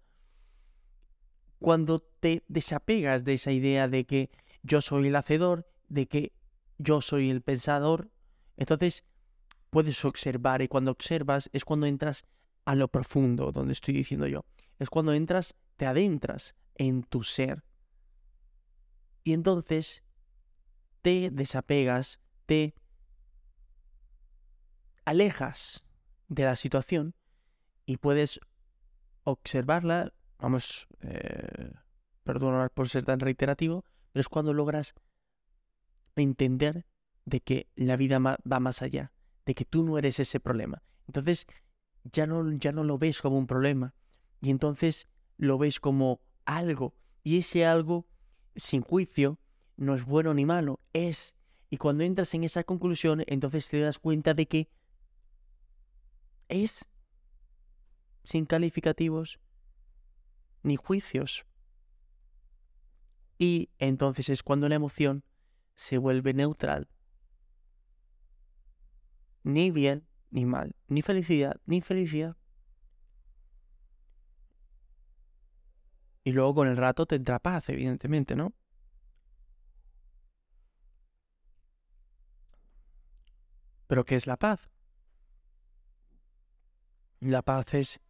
Cuando 1.59 2.01
te 2.01 2.45
desapegas 2.49 3.25
de 3.25 3.35
esa 3.35 3.53
idea 3.53 3.89
de 3.89 4.05
que 4.05 4.31
yo 4.63 4.81
soy 4.81 5.09
el 5.09 5.17
hacedor, 5.17 5.67
de 5.89 6.07
que 6.07 6.33
yo 6.79 7.01
soy 7.01 7.31
el 7.31 7.43
pensador, 7.43 8.11
entonces 8.57 9.05
puedes 9.71 10.05
observar 10.05 10.63
y 10.63 10.69
cuando 10.69 10.91
observas 10.91 11.51
es 11.53 11.65
cuando 11.65 11.87
entras 11.87 12.27
a 12.65 12.75
lo 12.75 12.89
profundo, 12.89 13.53
donde 13.53 13.73
estoy 13.73 13.95
diciendo 13.95 14.27
yo. 14.27 14.45
Es 14.79 14.91
cuando 14.91 15.13
entras, 15.13 15.55
te 15.77 15.87
adentras 15.87 16.55
en 16.75 17.03
tu 17.03 17.23
ser. 17.23 17.65
Y 19.25 19.33
entonces 19.33 20.03
te 21.03 21.31
desapegas, 21.31 22.21
te 22.47 22.75
alejas 25.05 25.87
de 26.29 26.45
la 26.45 26.57
situación 26.57 27.15
y 27.87 27.99
puedes 27.99 28.41
observarla, 29.25 30.13
vamos, 30.39 30.89
eh, 31.01 31.73
perdonar 32.25 32.71
por 32.71 32.89
ser 32.89 33.05
tan 33.05 33.21
reiterativo, 33.21 33.85
pero 34.13 34.21
es 34.21 34.29
cuando 34.29 34.53
logras 34.53 34.95
entender 36.23 36.87
de 37.25 37.41
que 37.41 37.69
la 37.75 37.97
vida 37.97 38.19
va 38.19 38.61
más 38.61 38.83
allá, 38.83 39.13
de 39.45 39.55
que 39.55 39.65
tú 39.65 39.83
no 39.83 39.99
eres 39.99 40.19
ese 40.21 40.41
problema. 40.41 40.83
Entonces 41.07 41.47
ya 42.05 42.27
no, 42.27 42.53
ya 42.53 42.73
no 42.73 42.85
lo 42.85 42.99
ves 42.99 43.21
como 43.21 43.39
un 43.39 43.47
problema 43.47 43.95
y 44.41 44.51
entonces 44.51 45.09
lo 45.37 45.59
ves 45.59 45.81
como 45.81 46.21
algo 46.45 46.95
y 47.23 47.39
ese 47.39 47.67
algo 47.67 48.07
sin 48.55 48.83
juicio 48.83 49.39
no 49.77 49.95
es 49.95 50.05
bueno 50.05 50.33
ni 50.35 50.47
malo, 50.47 50.81
es. 50.93 51.35
Y 51.69 51.77
cuando 51.77 52.05
entras 52.05 52.33
en 52.35 52.45
esa 52.45 52.65
conclusión, 52.65 53.25
entonces 53.27 53.69
te 53.69 53.81
das 53.81 53.99
cuenta 53.99 54.35
de 54.35 54.47
que 54.47 54.71
es 56.49 56.87
sin 58.25 58.47
calificativos 58.47 59.41
ni 60.63 60.77
juicios. 60.77 61.45
Y 63.39 63.71
entonces 63.79 64.29
es 64.29 64.43
cuando 64.43 64.69
la 64.69 64.77
emoción 64.77 65.25
se 65.77 65.99
vuelve 65.99 66.35
neutral. 66.35 66.89
Ni 69.45 69.71
bien 69.71 70.09
ni 70.31 70.45
mal, 70.45 70.75
ni 70.89 71.03
felicidad 71.03 71.61
ni 71.67 71.77
infelicidad. 71.77 72.37
Y 76.25 76.33
luego 76.33 76.57
con 76.57 76.67
el 76.67 76.77
rato 76.77 77.07
tendrá 77.07 77.39
paz, 77.39 77.69
evidentemente, 77.69 78.35
¿no? 78.35 78.53
Pero 83.87 84.05
¿qué 84.05 84.17
es 84.17 84.27
la 84.27 84.37
paz? 84.37 84.73
La 87.21 87.43
paz 87.43 87.75
es 87.75 88.01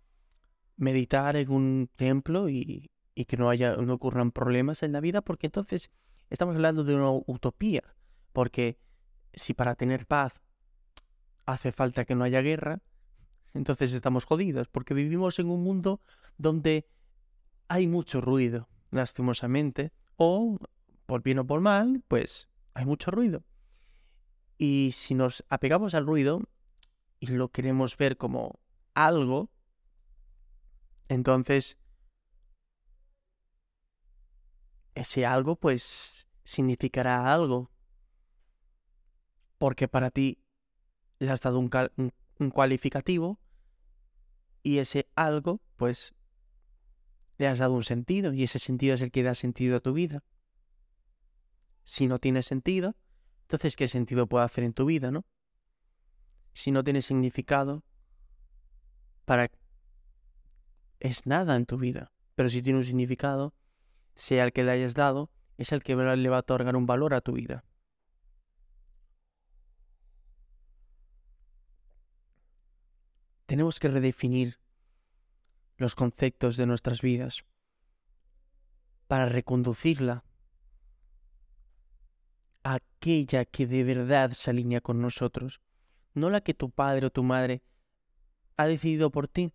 meditar 0.76 1.36
en 1.36 1.50
un 1.50 1.90
templo 1.96 2.48
y, 2.48 2.90
que 3.14 3.36
no 3.36 3.50
haya, 3.50 3.76
no 3.76 3.92
ocurran 3.92 4.32
problemas 4.32 4.82
en 4.82 4.92
la 4.92 5.00
vida, 5.00 5.20
porque 5.20 5.46
entonces 5.48 5.90
estamos 6.30 6.54
hablando 6.54 6.84
de 6.84 6.94
una 6.94 7.10
utopía. 7.26 7.82
Porque 8.32 8.78
si 9.32 9.54
para 9.54 9.74
tener 9.74 10.06
paz 10.06 10.40
hace 11.46 11.72
falta 11.72 12.04
que 12.04 12.14
no 12.14 12.24
haya 12.24 12.42
guerra, 12.42 12.80
entonces 13.54 13.92
estamos 13.92 14.24
jodidos, 14.24 14.68
porque 14.68 14.94
vivimos 14.94 15.38
en 15.38 15.50
un 15.50 15.62
mundo 15.62 16.00
donde 16.38 16.86
hay 17.68 17.86
mucho 17.86 18.20
ruido, 18.20 18.68
lastimosamente, 18.90 19.92
o 20.16 20.58
por 21.06 21.22
bien 21.22 21.38
o 21.38 21.46
por 21.46 21.60
mal, 21.60 22.02
pues 22.08 22.48
hay 22.74 22.84
mucho 22.84 23.10
ruido. 23.10 23.44
Y 24.58 24.90
si 24.92 25.14
nos 25.14 25.44
apegamos 25.48 25.94
al 25.94 26.06
ruido 26.06 26.42
y 27.20 27.28
lo 27.28 27.48
queremos 27.50 27.96
ver 27.96 28.16
como 28.16 28.60
algo, 28.94 29.50
entonces 31.08 31.76
ese 34.96 35.26
algo 35.26 35.56
pues 35.56 36.26
significará 36.42 37.32
algo. 37.32 37.70
Porque 39.58 39.88
para 39.88 40.10
ti 40.10 40.42
le 41.18 41.30
has 41.30 41.40
dado 41.40 41.58
un, 41.58 41.70
un, 42.38 42.50
cualificativo 42.50 43.38
y 44.62 44.78
ese 44.78 45.08
algo 45.14 45.60
pues 45.76 46.14
le 47.38 47.46
has 47.46 47.58
dado 47.58 47.74
un 47.74 47.84
sentido 47.84 48.32
y 48.32 48.42
ese 48.42 48.58
sentido 48.58 48.94
es 48.94 49.02
el 49.02 49.10
que 49.10 49.22
da 49.22 49.34
sentido 49.34 49.76
a 49.76 49.80
tu 49.80 49.92
vida. 49.92 50.24
Si 51.84 52.06
no 52.06 52.18
tiene 52.18 52.42
sentido, 52.42 52.96
entonces 53.42 53.76
¿qué 53.76 53.88
sentido 53.88 54.26
puede 54.26 54.46
hacer 54.46 54.64
en 54.64 54.72
tu 54.72 54.86
vida, 54.86 55.10
no? 55.10 55.24
Si 56.52 56.70
no 56.70 56.82
tiene 56.82 57.02
significado, 57.02 57.84
para 59.26 59.50
es 61.00 61.26
nada 61.26 61.56
en 61.56 61.66
tu 61.66 61.76
vida. 61.76 62.12
Pero 62.34 62.48
si 62.48 62.62
tiene 62.62 62.78
un 62.78 62.84
significado, 62.84 63.54
sea 64.16 64.44
el 64.44 64.52
que 64.52 64.64
le 64.64 64.72
hayas 64.72 64.94
dado, 64.94 65.30
es 65.58 65.70
el 65.72 65.82
que 65.82 65.94
le 65.94 66.28
va 66.28 66.36
a 66.36 66.40
otorgar 66.40 66.74
un 66.74 66.86
valor 66.86 67.14
a 67.14 67.20
tu 67.20 67.32
vida. 67.32 67.64
Tenemos 73.46 73.78
que 73.78 73.88
redefinir 73.88 74.58
los 75.76 75.94
conceptos 75.94 76.56
de 76.56 76.66
nuestras 76.66 77.00
vidas 77.00 77.44
para 79.06 79.26
reconducirla 79.26 80.24
a 82.64 82.74
aquella 82.74 83.44
que 83.44 83.66
de 83.66 83.84
verdad 83.84 84.32
se 84.32 84.50
alinea 84.50 84.80
con 84.80 85.00
nosotros, 85.00 85.60
no 86.14 86.30
la 86.30 86.40
que 86.40 86.54
tu 86.54 86.70
padre 86.70 87.06
o 87.06 87.10
tu 87.10 87.22
madre 87.22 87.62
ha 88.56 88.66
decidido 88.66 89.12
por 89.12 89.28
ti, 89.28 89.52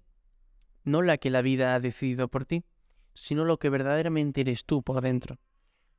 no 0.84 1.02
la 1.02 1.18
que 1.18 1.32
la 1.32 1.42
vida 1.42 1.76
ha 1.76 1.80
decidido 1.80 2.30
por 2.30 2.46
ti, 2.46 2.64
sino 3.22 3.46
lo 3.46 3.60
que 3.60 3.70
verdaderamente 3.70 4.42
eres 4.42 4.66
tú 4.66 4.82
por 4.82 5.00
dentro, 5.02 5.40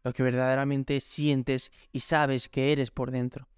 lo 0.02 0.12
que 0.12 0.24
verdaderamente 0.24 0.98
sientes 0.98 1.70
y 1.92 2.00
sabes 2.00 2.48
que 2.48 2.72
eres 2.72 2.90
por 2.90 3.12
dentro. 3.12 3.48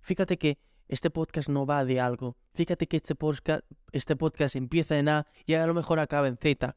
Fíjate 0.00 0.38
que 0.38 0.58
este 0.86 1.10
podcast 1.10 1.48
no 1.48 1.66
va 1.66 1.84
de 1.84 2.00
algo, 2.00 2.36
fíjate 2.54 2.86
que 2.86 2.96
este 2.96 3.16
podcast, 3.16 3.64
este 3.90 4.14
podcast 4.14 4.54
empieza 4.54 4.96
en 4.98 5.08
A 5.08 5.26
y 5.46 5.54
a 5.54 5.66
lo 5.66 5.74
mejor 5.74 5.98
acaba 5.98 6.28
en 6.28 6.36
Z. 6.36 6.76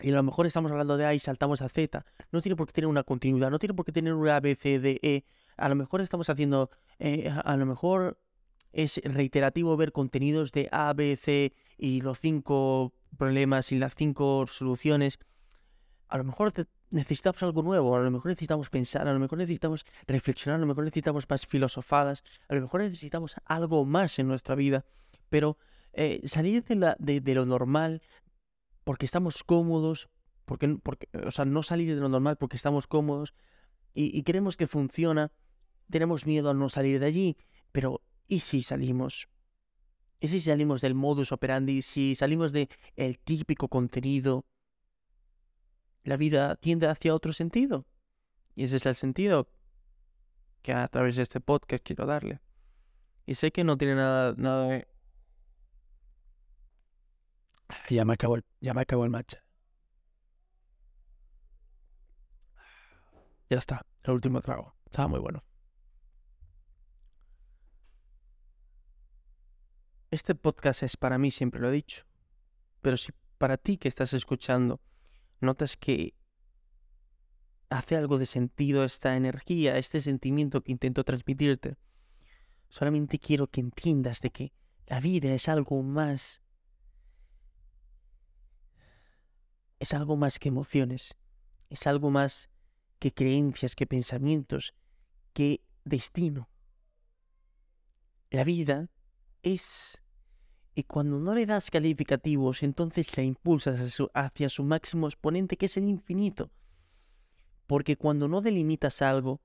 Y 0.00 0.10
a 0.10 0.14
lo 0.14 0.22
mejor 0.24 0.46
estamos 0.46 0.72
hablando 0.72 0.96
de 0.96 1.06
A 1.06 1.14
y 1.14 1.20
saltamos 1.20 1.62
a 1.62 1.68
Z. 1.68 2.04
No 2.32 2.40
tiene 2.40 2.56
por 2.56 2.66
qué 2.66 2.72
tener 2.72 2.88
una 2.88 3.04
continuidad, 3.04 3.50
no 3.50 3.60
tiene 3.60 3.74
por 3.74 3.84
qué 3.84 3.92
tener 3.92 4.14
un 4.14 4.28
A, 4.28 4.40
B, 4.40 4.56
C, 4.56 4.80
D, 4.80 4.98
E. 5.02 5.24
A 5.56 5.68
lo 5.68 5.76
mejor 5.76 6.00
estamos 6.00 6.28
haciendo, 6.28 6.70
eh, 6.98 7.30
a 7.44 7.56
lo 7.56 7.64
mejor 7.64 8.20
es 8.72 9.00
reiterativo 9.04 9.76
ver 9.76 9.92
contenidos 9.92 10.50
de 10.50 10.68
A, 10.72 10.92
B, 10.94 11.16
C 11.16 11.52
y 11.76 12.00
los 12.00 12.18
cinco 12.18 12.92
problemas 13.16 13.72
y 13.72 13.78
las 13.78 13.94
cinco 13.94 14.46
soluciones. 14.46 15.18
A 16.08 16.18
lo 16.18 16.24
mejor 16.24 16.52
necesitamos 16.90 17.42
algo 17.42 17.62
nuevo, 17.62 17.96
a 17.96 18.00
lo 18.00 18.10
mejor 18.10 18.30
necesitamos 18.30 18.70
pensar, 18.70 19.08
a 19.08 19.12
lo 19.12 19.18
mejor 19.18 19.38
necesitamos 19.38 19.84
reflexionar, 20.06 20.56
a 20.56 20.60
lo 20.60 20.66
mejor 20.66 20.84
necesitamos 20.84 21.28
más 21.28 21.46
filosofadas, 21.46 22.22
a 22.48 22.54
lo 22.54 22.62
mejor 22.62 22.82
necesitamos 22.82 23.36
algo 23.44 23.84
más 23.84 24.18
en 24.18 24.28
nuestra 24.28 24.54
vida. 24.54 24.84
Pero 25.28 25.58
eh, 25.92 26.22
salir 26.26 26.64
de, 26.64 26.76
la, 26.76 26.96
de, 26.98 27.34
lo 27.34 27.44
normal 27.44 28.02
porque 28.84 29.04
estamos 29.04 29.44
cómodos, 29.44 30.08
porque, 30.44 30.78
porque, 30.82 31.08
o 31.26 31.30
sea, 31.30 31.44
no 31.44 31.62
salir 31.62 31.94
de 31.94 32.00
lo 32.00 32.08
normal 32.08 32.36
porque 32.36 32.56
estamos 32.56 32.86
cómodos 32.86 33.34
y, 33.92 34.16
y 34.16 34.22
queremos 34.22 34.56
que 34.56 34.66
funciona, 34.66 35.30
tenemos 35.90 36.24
miedo 36.26 36.50
a 36.50 36.54
no 36.54 36.70
salir 36.70 37.00
de 37.00 37.06
allí, 37.06 37.36
pero 37.70 38.00
¿Y 38.28 38.40
si 38.40 38.62
salimos? 38.62 39.30
¿Y 40.20 40.28
si 40.28 40.40
salimos 40.40 40.80
del 40.80 40.94
modus 40.94 41.32
operandi? 41.32 41.82
Si 41.82 42.14
salimos 42.14 42.52
del 42.52 42.68
el 42.96 43.18
típico 43.18 43.68
contenido, 43.68 44.44
la 46.02 46.16
vida 46.16 46.56
tiende 46.56 46.88
hacia 46.88 47.14
otro 47.14 47.32
sentido. 47.32 47.86
Y 48.54 48.64
ese 48.64 48.76
es 48.76 48.86
el 48.86 48.96
sentido 48.96 49.48
que 50.62 50.72
a 50.72 50.88
través 50.88 51.16
de 51.16 51.22
este 51.22 51.40
podcast 51.40 51.84
quiero 51.84 52.06
darle. 52.06 52.40
Y 53.26 53.34
sé 53.34 53.52
que 53.52 53.62
no 53.62 53.76
tiene 53.76 53.94
nada, 53.94 54.34
nada 54.36 54.66
de... 54.66 54.88
Ya 57.90 58.04
me 58.04 58.14
acabó 58.14 58.36
el, 58.36 58.44
ya 58.60 58.74
me 58.74 58.80
acabó 58.80 59.04
el 59.04 59.10
match. 59.10 59.34
Ya 63.50 63.58
está, 63.58 63.86
el 64.02 64.12
último 64.12 64.40
trago. 64.40 64.74
Estaba 64.86 65.08
muy 65.08 65.20
bueno. 65.20 65.44
Este 70.10 70.34
podcast 70.34 70.82
es 70.82 70.96
para 70.96 71.18
mí, 71.18 71.30
siempre 71.30 71.60
lo 71.60 71.68
he 71.68 71.72
dicho. 71.72 72.04
Pero 72.80 72.96
si 72.96 73.12
para 73.36 73.58
ti 73.58 73.76
que 73.76 73.88
estás 73.88 74.14
escuchando 74.14 74.80
notas 75.40 75.76
que 75.76 76.14
hace 77.68 77.94
algo 77.96 78.16
de 78.16 78.24
sentido 78.24 78.84
esta 78.84 79.16
energía, 79.16 79.76
este 79.76 80.00
sentimiento 80.00 80.62
que 80.62 80.72
intento 80.72 81.04
transmitirte, 81.04 81.76
solamente 82.70 83.18
quiero 83.18 83.48
que 83.48 83.60
entiendas 83.60 84.20
de 84.20 84.30
que 84.30 84.52
la 84.86 85.00
vida 85.00 85.34
es 85.34 85.48
algo 85.48 85.82
más... 85.82 86.40
Es 89.78 89.92
algo 89.92 90.16
más 90.16 90.38
que 90.38 90.48
emociones, 90.48 91.14
es 91.68 91.86
algo 91.86 92.10
más 92.10 92.50
que 92.98 93.12
creencias, 93.12 93.76
que 93.76 93.86
pensamientos, 93.86 94.74
que 95.34 95.62
destino. 95.84 96.48
La 98.30 98.42
vida 98.42 98.90
es... 99.42 100.02
Y 100.74 100.84
cuando 100.84 101.18
no 101.18 101.34
le 101.34 101.44
das 101.44 101.70
calificativos, 101.70 102.62
entonces 102.62 103.16
la 103.16 103.24
impulsas 103.24 104.00
hacia 104.14 104.48
su, 104.48 104.62
máximo 104.62 105.08
exponente, 105.08 105.56
que 105.56 105.66
es 105.66 105.76
el 105.76 105.84
infinito. 105.84 106.52
Porque 107.66 107.96
cuando 107.96 108.28
no 108.28 108.40
delimitas 108.40 109.02
algo 109.02 109.40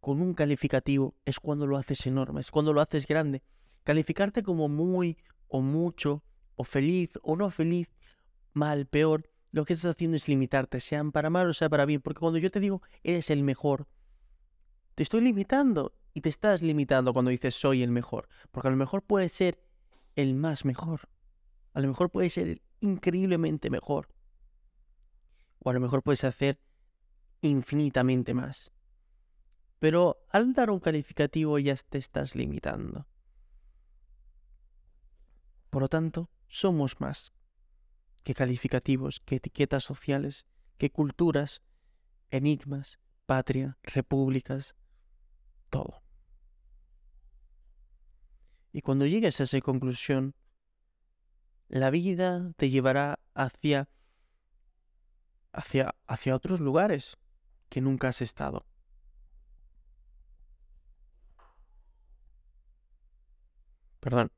con 0.00 0.22
un 0.22 0.32
calificativo, 0.32 1.14
es 1.26 1.38
cuando 1.38 1.66
lo 1.66 1.76
haces 1.76 2.06
enorme, 2.06 2.40
es 2.40 2.50
cuando 2.50 2.72
lo 2.72 2.80
haces 2.80 3.06
grande. 3.06 3.42
Calificarte 3.82 4.42
como 4.42 4.70
muy 4.70 5.18
o 5.48 5.60
mucho, 5.60 6.22
o 6.56 6.64
feliz 6.64 7.18
o 7.22 7.36
no 7.36 7.50
feliz, 7.50 7.88
mal, 8.54 8.86
peor, 8.86 9.28
lo 9.52 9.64
que 9.64 9.74
estás 9.74 9.92
haciendo 9.92 10.16
es 10.16 10.28
limitarte, 10.28 10.80
sean 10.80 11.12
para 11.12 11.30
mal 11.30 11.48
o 11.48 11.54
sea 11.54 11.68
para 11.68 11.84
bien. 11.84 12.00
Porque 12.00 12.20
cuando 12.20 12.38
yo 12.38 12.50
te 12.50 12.60
digo, 12.60 12.82
eres 13.02 13.30
el 13.30 13.42
mejor, 13.42 13.86
te 14.94 15.02
estoy 15.02 15.22
limitando 15.22 15.94
y 16.12 16.20
te 16.20 16.28
estás 16.28 16.62
limitando 16.62 17.12
cuando 17.12 17.30
dices 17.30 17.54
soy 17.54 17.82
el 17.82 17.90
mejor. 17.90 18.28
Porque 18.50 18.68
a 18.68 18.70
lo 18.70 18.76
mejor 18.76 19.02
puede 19.02 19.28
ser 19.28 19.58
el 20.14 20.34
más 20.34 20.64
mejor. 20.64 21.08
A 21.72 21.80
lo 21.80 21.88
mejor 21.88 22.10
puede 22.10 22.30
ser 22.30 22.62
increíblemente 22.80 23.70
mejor. 23.70 24.08
O 25.58 25.70
a 25.70 25.72
lo 25.72 25.80
mejor 25.80 26.02
puedes 26.02 26.24
hacer 26.24 26.60
infinitamente 27.40 28.34
más. 28.34 28.70
Pero 29.80 30.24
al 30.30 30.52
dar 30.52 30.70
un 30.70 30.80
calificativo 30.80 31.58
ya 31.58 31.74
te 31.74 31.98
estás 31.98 32.36
limitando. 32.36 33.06
Por 35.70 35.82
lo 35.82 35.88
tanto, 35.88 36.30
somos 36.46 37.00
más 37.00 37.32
que 38.22 38.34
calificativos, 38.34 39.20
que 39.20 39.36
etiquetas 39.36 39.82
sociales, 39.82 40.46
que 40.78 40.90
culturas, 40.90 41.62
enigmas, 42.30 42.98
patria, 43.26 43.76
repúblicas, 43.82 44.76
todo. 45.74 46.04
Y 48.72 48.80
cuando 48.82 49.06
llegues 49.06 49.40
a 49.40 49.42
esa 49.42 49.60
conclusión, 49.60 50.36
la 51.68 51.90
vida 51.90 52.52
te 52.56 52.70
llevará 52.70 53.18
hacia, 53.34 53.88
hacia, 55.52 55.96
hacia 56.06 56.36
otros 56.36 56.60
lugares 56.60 57.16
que 57.70 57.80
nunca 57.80 58.06
has 58.08 58.22
estado. 58.22 58.64
Perdón. 63.98 64.30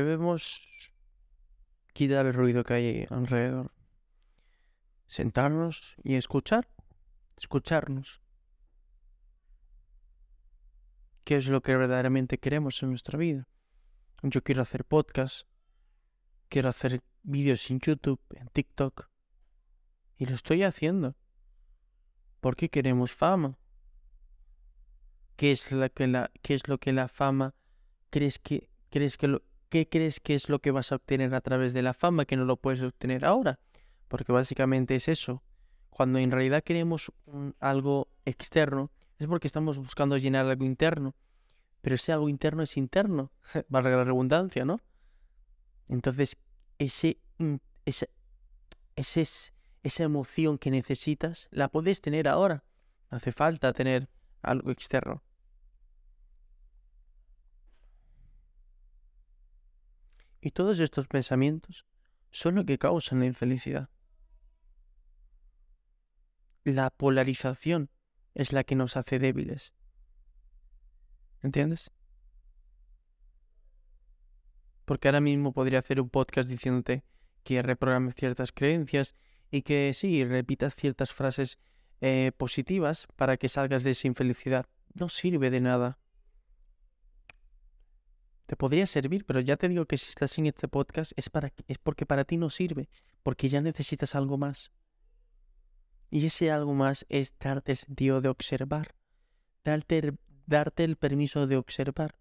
Debemos 0.00 0.68
quitar 1.92 2.26
el 2.26 2.34
ruido 2.34 2.64
que 2.64 2.74
hay 2.74 3.06
alrededor. 3.10 3.72
Sentarnos 5.06 5.96
y 6.02 6.14
escuchar. 6.14 6.68
Escucharnos. 7.36 8.22
¿Qué 11.24 11.36
es 11.36 11.48
lo 11.48 11.60
que 11.62 11.76
verdaderamente 11.76 12.38
queremos 12.38 12.82
en 12.82 12.90
nuestra 12.90 13.18
vida? 13.18 13.46
Yo 14.22 14.42
quiero 14.42 14.62
hacer 14.62 14.84
podcast. 14.84 15.46
Quiero 16.48 16.68
hacer 16.68 17.02
vídeos 17.22 17.70
en 17.70 17.80
YouTube, 17.80 18.20
en 18.30 18.48
TikTok. 18.48 19.08
Y 20.16 20.26
lo 20.26 20.34
estoy 20.34 20.62
haciendo. 20.62 21.16
¿Por 22.40 22.56
qué 22.56 22.68
queremos 22.68 23.12
fama? 23.12 23.58
¿Qué 25.36 25.52
es, 25.52 25.72
la 25.72 25.88
que 25.88 26.06
la, 26.06 26.30
qué 26.42 26.54
es 26.54 26.68
lo 26.68 26.78
que 26.78 26.92
la 26.92 27.08
fama 27.08 27.54
crees 28.10 28.38
que, 28.38 28.68
crees 28.90 29.16
que 29.16 29.28
lo, 29.28 29.42
¿Qué 29.72 29.88
crees 29.88 30.20
que 30.20 30.34
es 30.34 30.50
lo 30.50 30.58
que 30.58 30.70
vas 30.70 30.92
a 30.92 30.96
obtener 30.96 31.34
a 31.34 31.40
través 31.40 31.72
de 31.72 31.80
la 31.80 31.94
fama 31.94 32.26
que 32.26 32.36
no 32.36 32.44
lo 32.44 32.58
puedes 32.58 32.82
obtener 32.82 33.24
ahora? 33.24 33.58
Porque 34.06 34.30
básicamente 34.30 34.96
es 34.96 35.08
eso. 35.08 35.42
Cuando 35.88 36.18
en 36.18 36.30
realidad 36.30 36.62
queremos 36.62 37.10
algo 37.58 38.08
externo, 38.26 38.90
es 39.18 39.26
porque 39.26 39.46
estamos 39.46 39.78
buscando 39.78 40.18
llenar 40.18 40.44
algo 40.44 40.66
interno. 40.66 41.14
Pero 41.80 41.94
ese 41.94 42.12
algo 42.12 42.28
interno 42.28 42.62
es 42.62 42.76
interno, 42.76 43.32
valga 43.70 43.96
la 43.96 44.04
redundancia, 44.04 44.66
¿no? 44.66 44.78
Entonces, 45.88 46.36
ese, 46.76 47.16
ese, 47.86 48.10
ese, 48.94 49.24
esa 49.82 50.02
emoción 50.02 50.58
que 50.58 50.70
necesitas 50.70 51.48
la 51.50 51.68
puedes 51.68 52.02
tener 52.02 52.28
ahora. 52.28 52.62
No 53.10 53.16
hace 53.16 53.32
falta 53.32 53.72
tener 53.72 54.10
algo 54.42 54.70
externo. 54.70 55.22
Y 60.42 60.50
todos 60.50 60.80
estos 60.80 61.06
pensamientos 61.06 61.86
son 62.32 62.56
lo 62.56 62.66
que 62.66 62.76
causan 62.76 63.20
la 63.20 63.26
infelicidad. 63.26 63.88
La 66.64 66.90
polarización 66.90 67.90
es 68.34 68.52
la 68.52 68.64
que 68.64 68.74
nos 68.74 68.96
hace 68.96 69.20
débiles. 69.20 69.72
¿Entiendes? 71.42 71.92
Porque 74.84 75.08
ahora 75.08 75.20
mismo 75.20 75.52
podría 75.52 75.78
hacer 75.78 76.00
un 76.00 76.10
podcast 76.10 76.48
diciéndote 76.48 77.04
que 77.44 77.62
reprogrames 77.62 78.16
ciertas 78.16 78.50
creencias 78.50 79.14
y 79.48 79.62
que 79.62 79.92
sí, 79.94 80.24
repitas 80.24 80.74
ciertas 80.74 81.12
frases 81.12 81.58
eh, 82.00 82.32
positivas 82.36 83.06
para 83.14 83.36
que 83.36 83.48
salgas 83.48 83.84
de 83.84 83.92
esa 83.92 84.08
infelicidad. 84.08 84.66
No 84.94 85.08
sirve 85.08 85.50
de 85.50 85.60
nada 85.60 85.98
te 88.52 88.56
podría 88.56 88.86
servir, 88.86 89.24
pero 89.24 89.40
ya 89.40 89.56
te 89.56 89.66
digo 89.66 89.86
que 89.86 89.96
si 89.96 90.10
estás 90.10 90.36
en 90.36 90.44
este 90.44 90.68
podcast 90.68 91.12
es, 91.16 91.30
para, 91.30 91.54
es 91.68 91.78
porque 91.78 92.04
para 92.04 92.26
ti 92.26 92.36
no 92.36 92.50
sirve, 92.50 92.90
porque 93.22 93.48
ya 93.48 93.62
necesitas 93.62 94.14
algo 94.14 94.36
más. 94.36 94.72
Y 96.10 96.26
ese 96.26 96.50
algo 96.50 96.74
más 96.74 97.06
es 97.08 97.32
darte 97.38 97.72
el 97.72 97.78
sentido 97.78 98.20
de 98.20 98.28
observar, 98.28 98.94
darte, 99.64 100.18
darte 100.44 100.84
el 100.84 100.96
permiso 100.96 101.46
de 101.46 101.56
observar, 101.56 102.18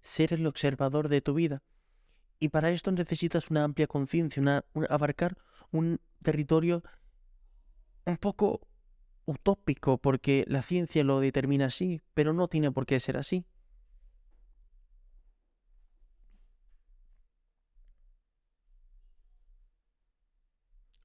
ser 0.00 0.32
el 0.32 0.46
observador 0.46 1.10
de 1.10 1.20
tu 1.20 1.34
vida. 1.34 1.62
Y 2.38 2.48
para 2.48 2.70
esto 2.70 2.90
necesitas 2.90 3.50
una 3.50 3.62
amplia 3.62 3.86
conciencia, 3.86 4.40
una, 4.40 4.64
abarcar 4.88 5.36
un 5.72 6.00
territorio 6.22 6.82
un 8.06 8.16
poco 8.16 8.66
utópico, 9.26 9.98
porque 9.98 10.46
la 10.48 10.62
ciencia 10.62 11.04
lo 11.04 11.20
determina 11.20 11.66
así, 11.66 12.00
pero 12.14 12.32
no 12.32 12.48
tiene 12.48 12.72
por 12.72 12.86
qué 12.86 12.98
ser 12.98 13.18
así. 13.18 13.44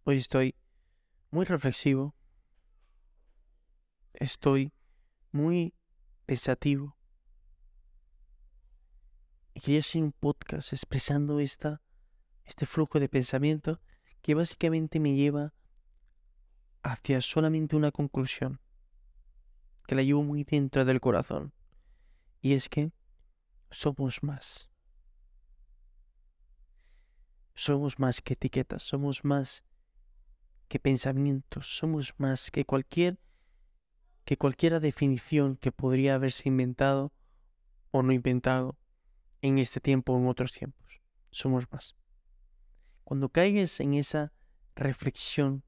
Hoy 0.08 0.18
estoy 0.18 0.54
muy 1.32 1.46
reflexivo. 1.46 2.13
Estoy 4.13 4.72
muy 5.32 5.74
pensativo. 6.28 6.96
Y 9.56 9.62
quería 9.62 9.80
hacer 9.80 10.04
un 10.04 10.12
podcast 10.12 10.74
expresando 10.74 11.39
esta, 11.39 11.82
este 12.44 12.68
flujo 12.68 13.00
de 13.00 13.10
pensamiento 13.10 13.82
que 14.22 14.36
básicamente 14.36 15.00
me 15.00 15.15
lleva 15.15 15.56
hacia 16.84 17.20
solamente 17.20 17.76
una 17.76 17.91
conclusión, 17.91 18.62
que 19.88 19.96
la 19.96 20.04
llevo 20.04 20.22
muy 20.22 20.44
dentro 20.44 20.86
del 20.86 21.02
corazón. 21.02 21.52
Y 22.41 22.54
es 22.54 22.70
que 22.70 22.91
somos 23.72 24.22
más. 24.22 24.70
Somos 27.56 27.98
más 27.98 28.22
que 28.22 28.34
etiquetas, 28.34 28.84
somos 28.84 29.26
más 29.26 29.63
que 30.67 30.80
pensamientos, 30.80 31.78
somos 31.78 32.13
más 32.17 32.51
que 32.51 32.65
cualquier 32.65 33.19
que 34.25 34.38
cualquiera 34.38 34.80
definición 34.80 35.56
que 35.56 35.71
podría 35.71 36.15
haberse 36.15 36.49
inventado 36.49 37.13
o 37.91 38.01
no 38.01 38.12
inventado 38.12 38.75
en 39.41 39.60
este 39.60 39.80
tiempo 39.80 40.13
o 40.13 40.17
en 40.17 40.28
otros 40.28 40.51
tiempos. 40.51 40.99
Somos 41.30 41.71
más. 41.71 41.95
Cuando 43.04 43.30
caigas 43.30 43.80
en 43.80 43.93
esa 43.93 44.34
reflexión, 44.75 45.63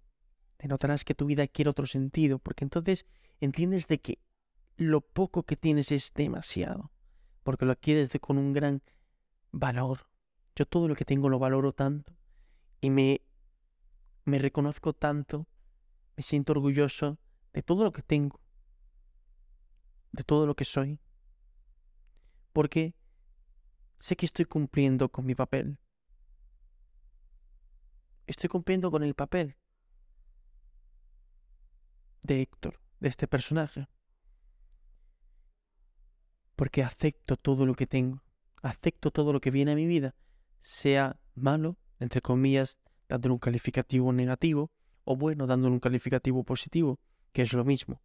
te 0.57 0.67
notarás 0.67 1.05
que 1.05 1.13
tu 1.13 1.27
vida 1.27 1.47
quiere 1.47 1.69
otro 1.69 1.85
sentido, 1.85 2.39
porque 2.39 2.65
entonces 2.65 3.05
entiendes 3.39 3.87
de 3.87 4.01
que 4.01 4.19
lo 4.75 5.01
poco 5.01 5.43
que 5.43 5.55
tienes 5.55 5.91
es 5.91 6.11
demasiado, 6.15 6.91
porque 7.43 7.65
lo 7.65 7.73
adquieres 7.73 8.09
con 8.19 8.39
un 8.39 8.53
gran 8.53 8.81
valor. 9.51 10.07
Yo 10.55 10.65
todo 10.65 10.87
lo 10.87 10.95
que 10.95 11.05
tengo 11.05 11.29
lo 11.29 11.37
valoro 11.37 11.73
tanto 11.73 12.17
y 12.81 12.89
me 12.89 13.21
me 14.27 14.39
reconozco 14.39 14.91
tanto, 14.91 15.47
me 16.17 16.21
siento 16.21 16.51
orgulloso 16.51 17.17
de 17.53 17.63
todo 17.63 17.85
lo 17.85 17.93
que 17.93 18.01
tengo, 18.01 18.41
de 20.11 20.23
todo 20.23 20.45
lo 20.45 20.53
que 20.53 20.65
soy, 20.65 20.99
porque 22.51 22.93
sé 23.99 24.17
que 24.17 24.25
estoy 24.25 24.43
cumpliendo 24.43 25.09
con 25.09 25.25
mi 25.25 25.33
papel. 25.33 25.79
Estoy 28.25 28.49
cumpliendo 28.49 28.91
con 28.91 29.01
el 29.01 29.13
papel 29.13 29.55
de 32.23 32.41
Héctor, 32.41 32.81
de 32.99 33.07
este 33.07 33.29
personaje. 33.29 33.87
Porque 36.57 36.83
acepto 36.83 37.37
todo 37.37 37.65
lo 37.65 37.75
que 37.75 37.87
tengo, 37.87 38.21
acepto 38.61 39.09
todo 39.09 39.31
lo 39.31 39.39
que 39.39 39.51
viene 39.51 39.71
a 39.71 39.75
mi 39.75 39.85
vida, 39.85 40.15
sea 40.61 41.17
malo, 41.33 41.77
entre 41.99 42.21
comillas, 42.21 42.77
dándole 43.07 43.33
un 43.33 43.39
calificativo 43.39 44.11
negativo, 44.13 44.71
o 45.03 45.15
bueno, 45.15 45.47
dándole 45.47 45.73
un 45.73 45.79
calificativo 45.79 46.43
positivo, 46.43 46.99
que 47.31 47.41
es 47.43 47.53
lo 47.53 47.63
mismo. 47.63 48.01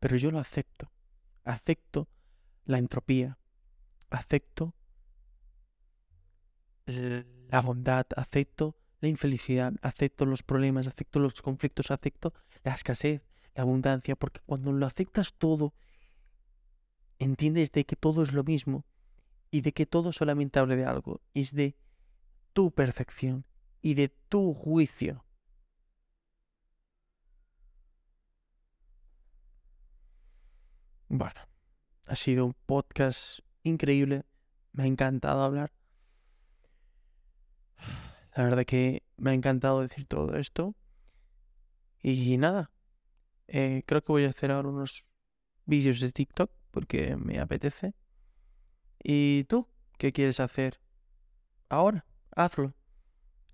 Pero 0.00 0.16
yo 0.16 0.30
lo 0.30 0.38
acepto. 0.38 0.90
Acepto 1.44 2.08
la 2.64 2.78
entropía. 2.78 3.38
Acepto 4.10 4.74
la 6.86 7.60
bondad. 7.60 8.06
Acepto 8.16 8.76
la 9.00 9.08
infelicidad. 9.08 9.72
Acepto 9.82 10.26
los 10.26 10.42
problemas. 10.42 10.88
Acepto 10.88 11.20
los 11.20 11.40
conflictos. 11.40 11.90
Acepto 11.90 12.34
la 12.62 12.74
escasez, 12.74 13.22
la 13.54 13.62
abundancia. 13.62 14.14
Porque 14.14 14.40
cuando 14.44 14.72
lo 14.72 14.84
aceptas 14.86 15.34
todo, 15.34 15.74
entiendes 17.18 17.72
de 17.72 17.84
que 17.84 17.96
todo 17.96 18.22
es 18.22 18.32
lo 18.32 18.44
mismo 18.44 18.84
y 19.50 19.62
de 19.62 19.72
que 19.72 19.86
todo 19.86 20.12
solamente 20.12 20.58
habla 20.58 20.76
de 20.76 20.84
algo. 20.84 21.22
Es 21.32 21.54
de 21.54 21.76
tu 22.54 22.70
perfección 22.70 23.44
y 23.82 23.94
de 23.94 24.08
tu 24.08 24.54
juicio. 24.54 25.24
Bueno, 31.08 31.40
ha 32.06 32.16
sido 32.16 32.46
un 32.46 32.54
podcast 32.66 33.40
increíble. 33.62 34.24
Me 34.72 34.84
ha 34.84 34.86
encantado 34.86 35.42
hablar. 35.42 35.72
La 38.36 38.44
verdad 38.44 38.64
que 38.64 39.02
me 39.16 39.30
ha 39.30 39.34
encantado 39.34 39.82
decir 39.82 40.06
todo 40.06 40.36
esto. 40.36 40.74
Y 42.02 42.36
nada, 42.38 42.70
eh, 43.48 43.82
creo 43.86 44.02
que 44.02 44.12
voy 44.12 44.24
a 44.24 44.30
hacer 44.30 44.50
ahora 44.50 44.68
unos 44.68 45.04
vídeos 45.66 46.00
de 46.00 46.12
TikTok 46.12 46.50
porque 46.70 47.16
me 47.16 47.38
apetece. 47.38 47.94
¿Y 49.02 49.44
tú 49.44 49.68
qué 49.98 50.12
quieres 50.12 50.40
hacer 50.40 50.80
ahora? 51.68 52.04
Hazlo. 52.34 52.74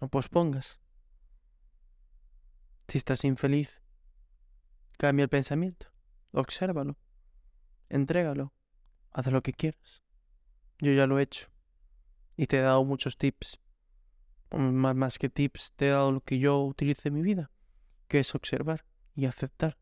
No 0.01 0.09
pospongas. 0.09 0.81
Si 2.89 2.99
estás 2.99 3.25
infeliz, 3.25 3.81
cambia 4.99 5.25
el 5.25 5.29
pensamiento. 5.29 5.87
Obsérvalo. 6.33 6.97
Entrégalo. 7.89 8.53
Haz 9.13 9.27
lo 9.27 9.43
que 9.43 9.53
quieras. 9.53 10.03
Yo 10.79 10.93
ya 10.93 11.07
lo 11.07 11.19
he 11.19 11.23
hecho. 11.23 11.49
Y 12.37 12.47
te 12.47 12.59
he 12.59 12.63
dado 12.63 12.85
muchos 12.85 13.17
tips. 13.17 13.61
Más, 14.51 14.97
más 14.97 15.19
que 15.19 15.29
tips, 15.29 15.73
te 15.77 15.89
he 15.89 15.91
dado 15.91 16.13
lo 16.13 16.21
que 16.21 16.39
yo 16.39 16.61
utilizo 16.65 17.09
en 17.09 17.15
mi 17.15 17.23
vida. 17.23 17.51
Que 18.09 18.21
es 18.21 18.35
observar 18.35 18.85
y 19.15 19.27
aceptar. 19.27 19.77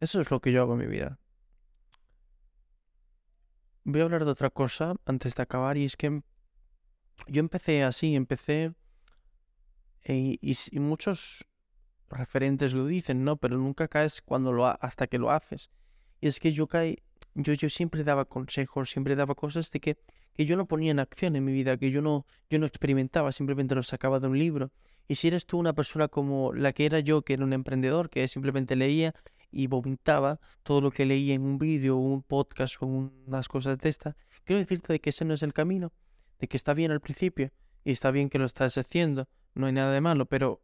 Eso 0.00 0.20
es 0.20 0.30
lo 0.30 0.40
que 0.40 0.52
yo 0.52 0.62
hago 0.62 0.74
en 0.74 0.80
mi 0.80 0.86
vida. 0.86 1.18
voy 3.84 4.00
a 4.00 4.04
hablar 4.04 4.24
de 4.24 4.30
otra 4.30 4.50
cosa 4.50 4.94
antes 5.06 5.34
de 5.34 5.42
acabar 5.42 5.76
y 5.76 5.84
es 5.84 5.96
que 5.96 6.22
yo 7.26 7.40
empecé 7.40 7.82
así, 7.82 8.14
empecé 8.14 8.74
eh, 10.04 10.38
y, 10.40 10.56
y 10.70 10.80
muchos 10.80 11.44
referentes 12.10 12.74
lo 12.74 12.86
dicen, 12.86 13.24
¿no? 13.24 13.36
Pero 13.36 13.56
nunca 13.58 13.88
caes 13.88 14.22
cuando 14.22 14.52
lo 14.52 14.66
hasta 14.66 15.06
que 15.06 15.18
lo 15.18 15.30
haces. 15.30 15.70
Y 16.20 16.28
es 16.28 16.40
que 16.40 16.52
yo 16.52 16.66
caí, 16.66 16.98
yo, 17.34 17.52
yo 17.54 17.68
siempre 17.68 18.04
daba 18.04 18.24
consejos, 18.24 18.90
siempre 18.90 19.16
daba 19.16 19.34
cosas 19.34 19.70
de 19.70 19.80
que, 19.80 19.98
que 20.34 20.44
yo 20.44 20.56
no 20.56 20.66
ponía 20.66 20.90
en 20.90 20.98
acción 20.98 21.36
en 21.36 21.44
mi 21.44 21.52
vida, 21.52 21.76
que 21.76 21.90
yo 21.90 22.02
no, 22.02 22.26
yo 22.50 22.58
no 22.58 22.66
experimentaba, 22.66 23.32
simplemente 23.32 23.74
lo 23.74 23.82
sacaba 23.82 24.20
de 24.20 24.28
un 24.28 24.38
libro. 24.38 24.70
Y 25.08 25.16
si 25.16 25.28
eres 25.28 25.46
tú 25.46 25.58
una 25.58 25.72
persona 25.72 26.08
como 26.08 26.52
la 26.52 26.72
que 26.72 26.86
era 26.86 27.00
yo, 27.00 27.22
que 27.22 27.34
era 27.34 27.44
un 27.44 27.52
emprendedor, 27.52 28.08
que 28.08 28.26
simplemente 28.28 28.76
leía 28.76 29.14
y 29.50 29.66
vomitaba 29.66 30.40
todo 30.62 30.80
lo 30.80 30.90
que 30.90 31.04
leía 31.04 31.34
en 31.34 31.42
un 31.42 31.58
vídeo, 31.58 31.96
un 31.96 32.22
podcast 32.22 32.76
o 32.80 32.86
unas 32.86 33.48
cosas 33.48 33.78
de 33.78 33.88
esta, 33.88 34.16
quiero 34.44 34.60
decirte 34.60 34.92
de 34.92 35.00
que 35.00 35.10
ese 35.10 35.24
no 35.24 35.34
es 35.34 35.42
el 35.42 35.52
camino, 35.52 35.92
de 36.42 36.48
que 36.48 36.56
está 36.56 36.74
bien 36.74 36.90
al 36.90 37.00
principio 37.00 37.52
y 37.84 37.92
está 37.92 38.10
bien 38.10 38.28
que 38.28 38.40
lo 38.40 38.46
estás 38.46 38.76
haciendo, 38.76 39.28
no 39.54 39.66
hay 39.66 39.72
nada 39.72 39.92
de 39.92 40.00
malo, 40.00 40.26
pero 40.26 40.60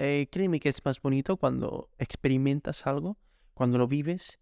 eh, 0.00 0.26
créeme 0.32 0.58
que 0.58 0.68
es 0.68 0.84
más 0.84 1.00
bonito 1.00 1.36
cuando 1.36 1.88
experimentas 1.96 2.88
algo, 2.88 3.18
cuando 3.54 3.78
lo 3.78 3.86
vives 3.86 4.40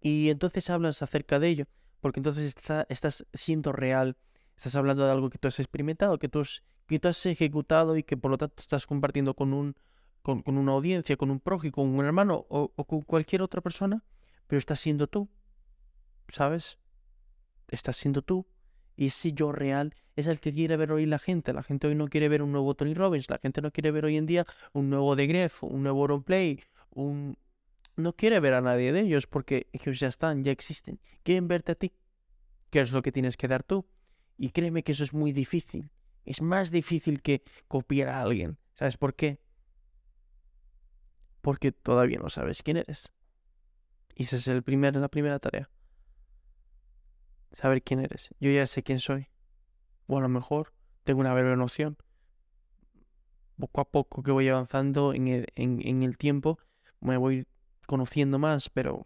y 0.00 0.30
entonces 0.30 0.70
hablas 0.70 1.02
acerca 1.02 1.40
de 1.40 1.48
ello, 1.48 1.64
porque 2.00 2.20
entonces 2.20 2.54
estás 2.88 3.26
siendo 3.34 3.72
real, 3.72 4.16
estás 4.56 4.76
hablando 4.76 5.04
de 5.04 5.10
algo 5.10 5.30
que 5.30 5.38
tú 5.38 5.48
has 5.48 5.58
experimentado, 5.58 6.20
que 6.20 6.28
tú 6.28 6.38
has, 6.38 6.62
que 6.86 7.00
tú 7.00 7.08
has 7.08 7.26
ejecutado 7.26 7.96
y 7.96 8.04
que 8.04 8.16
por 8.16 8.30
lo 8.30 8.38
tanto 8.38 8.54
estás 8.58 8.86
compartiendo 8.86 9.34
con, 9.34 9.52
un, 9.52 9.74
con, 10.22 10.44
una 10.46 10.70
audiencia, 10.70 11.16
con 11.16 11.32
un 11.32 11.40
prójimo, 11.40 11.72
con 11.72 11.88
un 11.88 12.04
hermano 12.04 12.46
o, 12.48 12.68
con 12.68 13.00
cualquier 13.00 13.42
otra 13.42 13.62
persona, 13.62 14.04
pero 14.46 14.60
estás 14.60 14.78
siendo 14.78 15.08
tú, 15.08 15.28
¿sabes? 16.28 16.78
Estás 17.66 17.96
siendo 17.96 18.22
tú 18.22 18.46
ese 19.06 19.32
yo 19.32 19.50
real 19.52 19.94
es 20.14 20.26
el 20.26 20.40
que 20.40 20.52
quiere 20.52 20.76
ver 20.76 20.92
hoy 20.92 21.06
la 21.06 21.18
gente. 21.18 21.52
La 21.52 21.62
gente 21.62 21.86
hoy 21.86 21.94
no 21.94 22.08
quiere 22.08 22.28
ver 22.28 22.42
un 22.42 22.52
nuevo 22.52 22.74
Tony 22.74 22.94
Robbins. 22.94 23.30
La 23.30 23.38
gente 23.38 23.62
no 23.62 23.70
quiere 23.70 23.90
ver 23.90 24.04
hoy 24.04 24.16
en 24.16 24.26
día 24.26 24.46
un 24.72 24.90
nuevo 24.90 25.16
The 25.16 25.26
Gref, 25.26 25.62
un 25.64 25.82
nuevo 25.82 26.06
Roleplay, 26.06 26.60
un... 26.90 27.38
No 27.96 28.14
quiere 28.14 28.40
ver 28.40 28.54
a 28.54 28.60
nadie 28.60 28.92
de 28.92 29.00
ellos 29.00 29.26
porque 29.26 29.68
ellos 29.72 29.98
ya 29.98 30.08
están, 30.08 30.44
ya 30.44 30.52
existen. 30.52 31.00
Quieren 31.22 31.48
verte 31.48 31.72
a 31.72 31.74
ti. 31.74 31.92
¿Qué 32.70 32.80
es 32.80 32.92
lo 32.92 33.02
que 33.02 33.12
tienes 33.12 33.36
que 33.36 33.48
dar 33.48 33.62
tú? 33.62 33.86
Y 34.36 34.50
créeme 34.50 34.82
que 34.82 34.92
eso 34.92 35.04
es 35.04 35.12
muy 35.12 35.32
difícil. 35.32 35.90
Es 36.24 36.40
más 36.40 36.70
difícil 36.70 37.20
que 37.20 37.42
copiar 37.68 38.08
a 38.08 38.22
alguien. 38.22 38.58
¿Sabes 38.74 38.96
por 38.96 39.14
qué? 39.14 39.40
Porque 41.40 41.72
todavía 41.72 42.18
no 42.18 42.30
sabes 42.30 42.62
quién 42.62 42.76
eres. 42.76 43.12
Y 44.14 44.24
esa 44.24 44.36
es 44.36 44.46
el 44.48 44.62
primer, 44.62 44.96
la 44.96 45.08
primera 45.08 45.38
tarea 45.38 45.70
saber 47.52 47.82
quién 47.82 48.00
eres. 48.00 48.30
Yo 48.40 48.50
ya 48.50 48.66
sé 48.66 48.82
quién 48.82 49.00
soy. 49.00 49.28
O 50.06 50.18
a 50.18 50.20
lo 50.20 50.28
mejor 50.28 50.72
tengo 51.04 51.20
una 51.20 51.34
breve 51.34 51.56
noción. 51.56 51.96
Poco 53.58 53.80
a 53.80 53.90
poco 53.90 54.22
que 54.22 54.30
voy 54.30 54.48
avanzando 54.48 55.12
en 55.12 55.28
el, 55.28 55.46
en, 55.54 56.02
el 56.02 56.16
tiempo, 56.16 56.58
me 57.00 57.16
voy 57.16 57.46
conociendo 57.86 58.38
más, 58.38 58.70
pero 58.70 59.02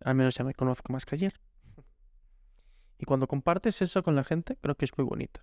al 0.00 0.14
menos 0.14 0.36
ya 0.36 0.44
me 0.44 0.54
conozco 0.54 0.92
más 0.92 1.04
que 1.04 1.16
ayer. 1.16 1.40
Y 2.98 3.04
cuando 3.04 3.26
compartes 3.26 3.82
eso 3.82 4.02
con 4.02 4.14
la 4.14 4.24
gente, 4.24 4.56
creo 4.60 4.76
que 4.76 4.84
es 4.84 4.96
muy 4.96 5.04
bonito. 5.04 5.40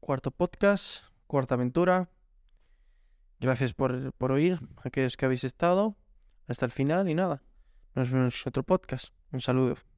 Cuarto 0.00 0.30
podcast, 0.30 1.04
cuarta 1.26 1.54
aventura. 1.54 2.08
Gracias 3.38 3.74
por, 3.74 4.12
por 4.14 4.32
oír, 4.32 4.58
aquellos 4.82 5.16
que 5.16 5.26
habéis 5.26 5.44
estado 5.44 5.96
hasta 6.46 6.64
el 6.64 6.72
final 6.72 7.08
y 7.08 7.14
nada. 7.14 7.42
Nos 7.94 8.10
vemos 8.10 8.34
en 8.44 8.48
otro 8.48 8.62
podcast. 8.62 9.12
Un 9.32 9.40
saludo. 9.40 9.91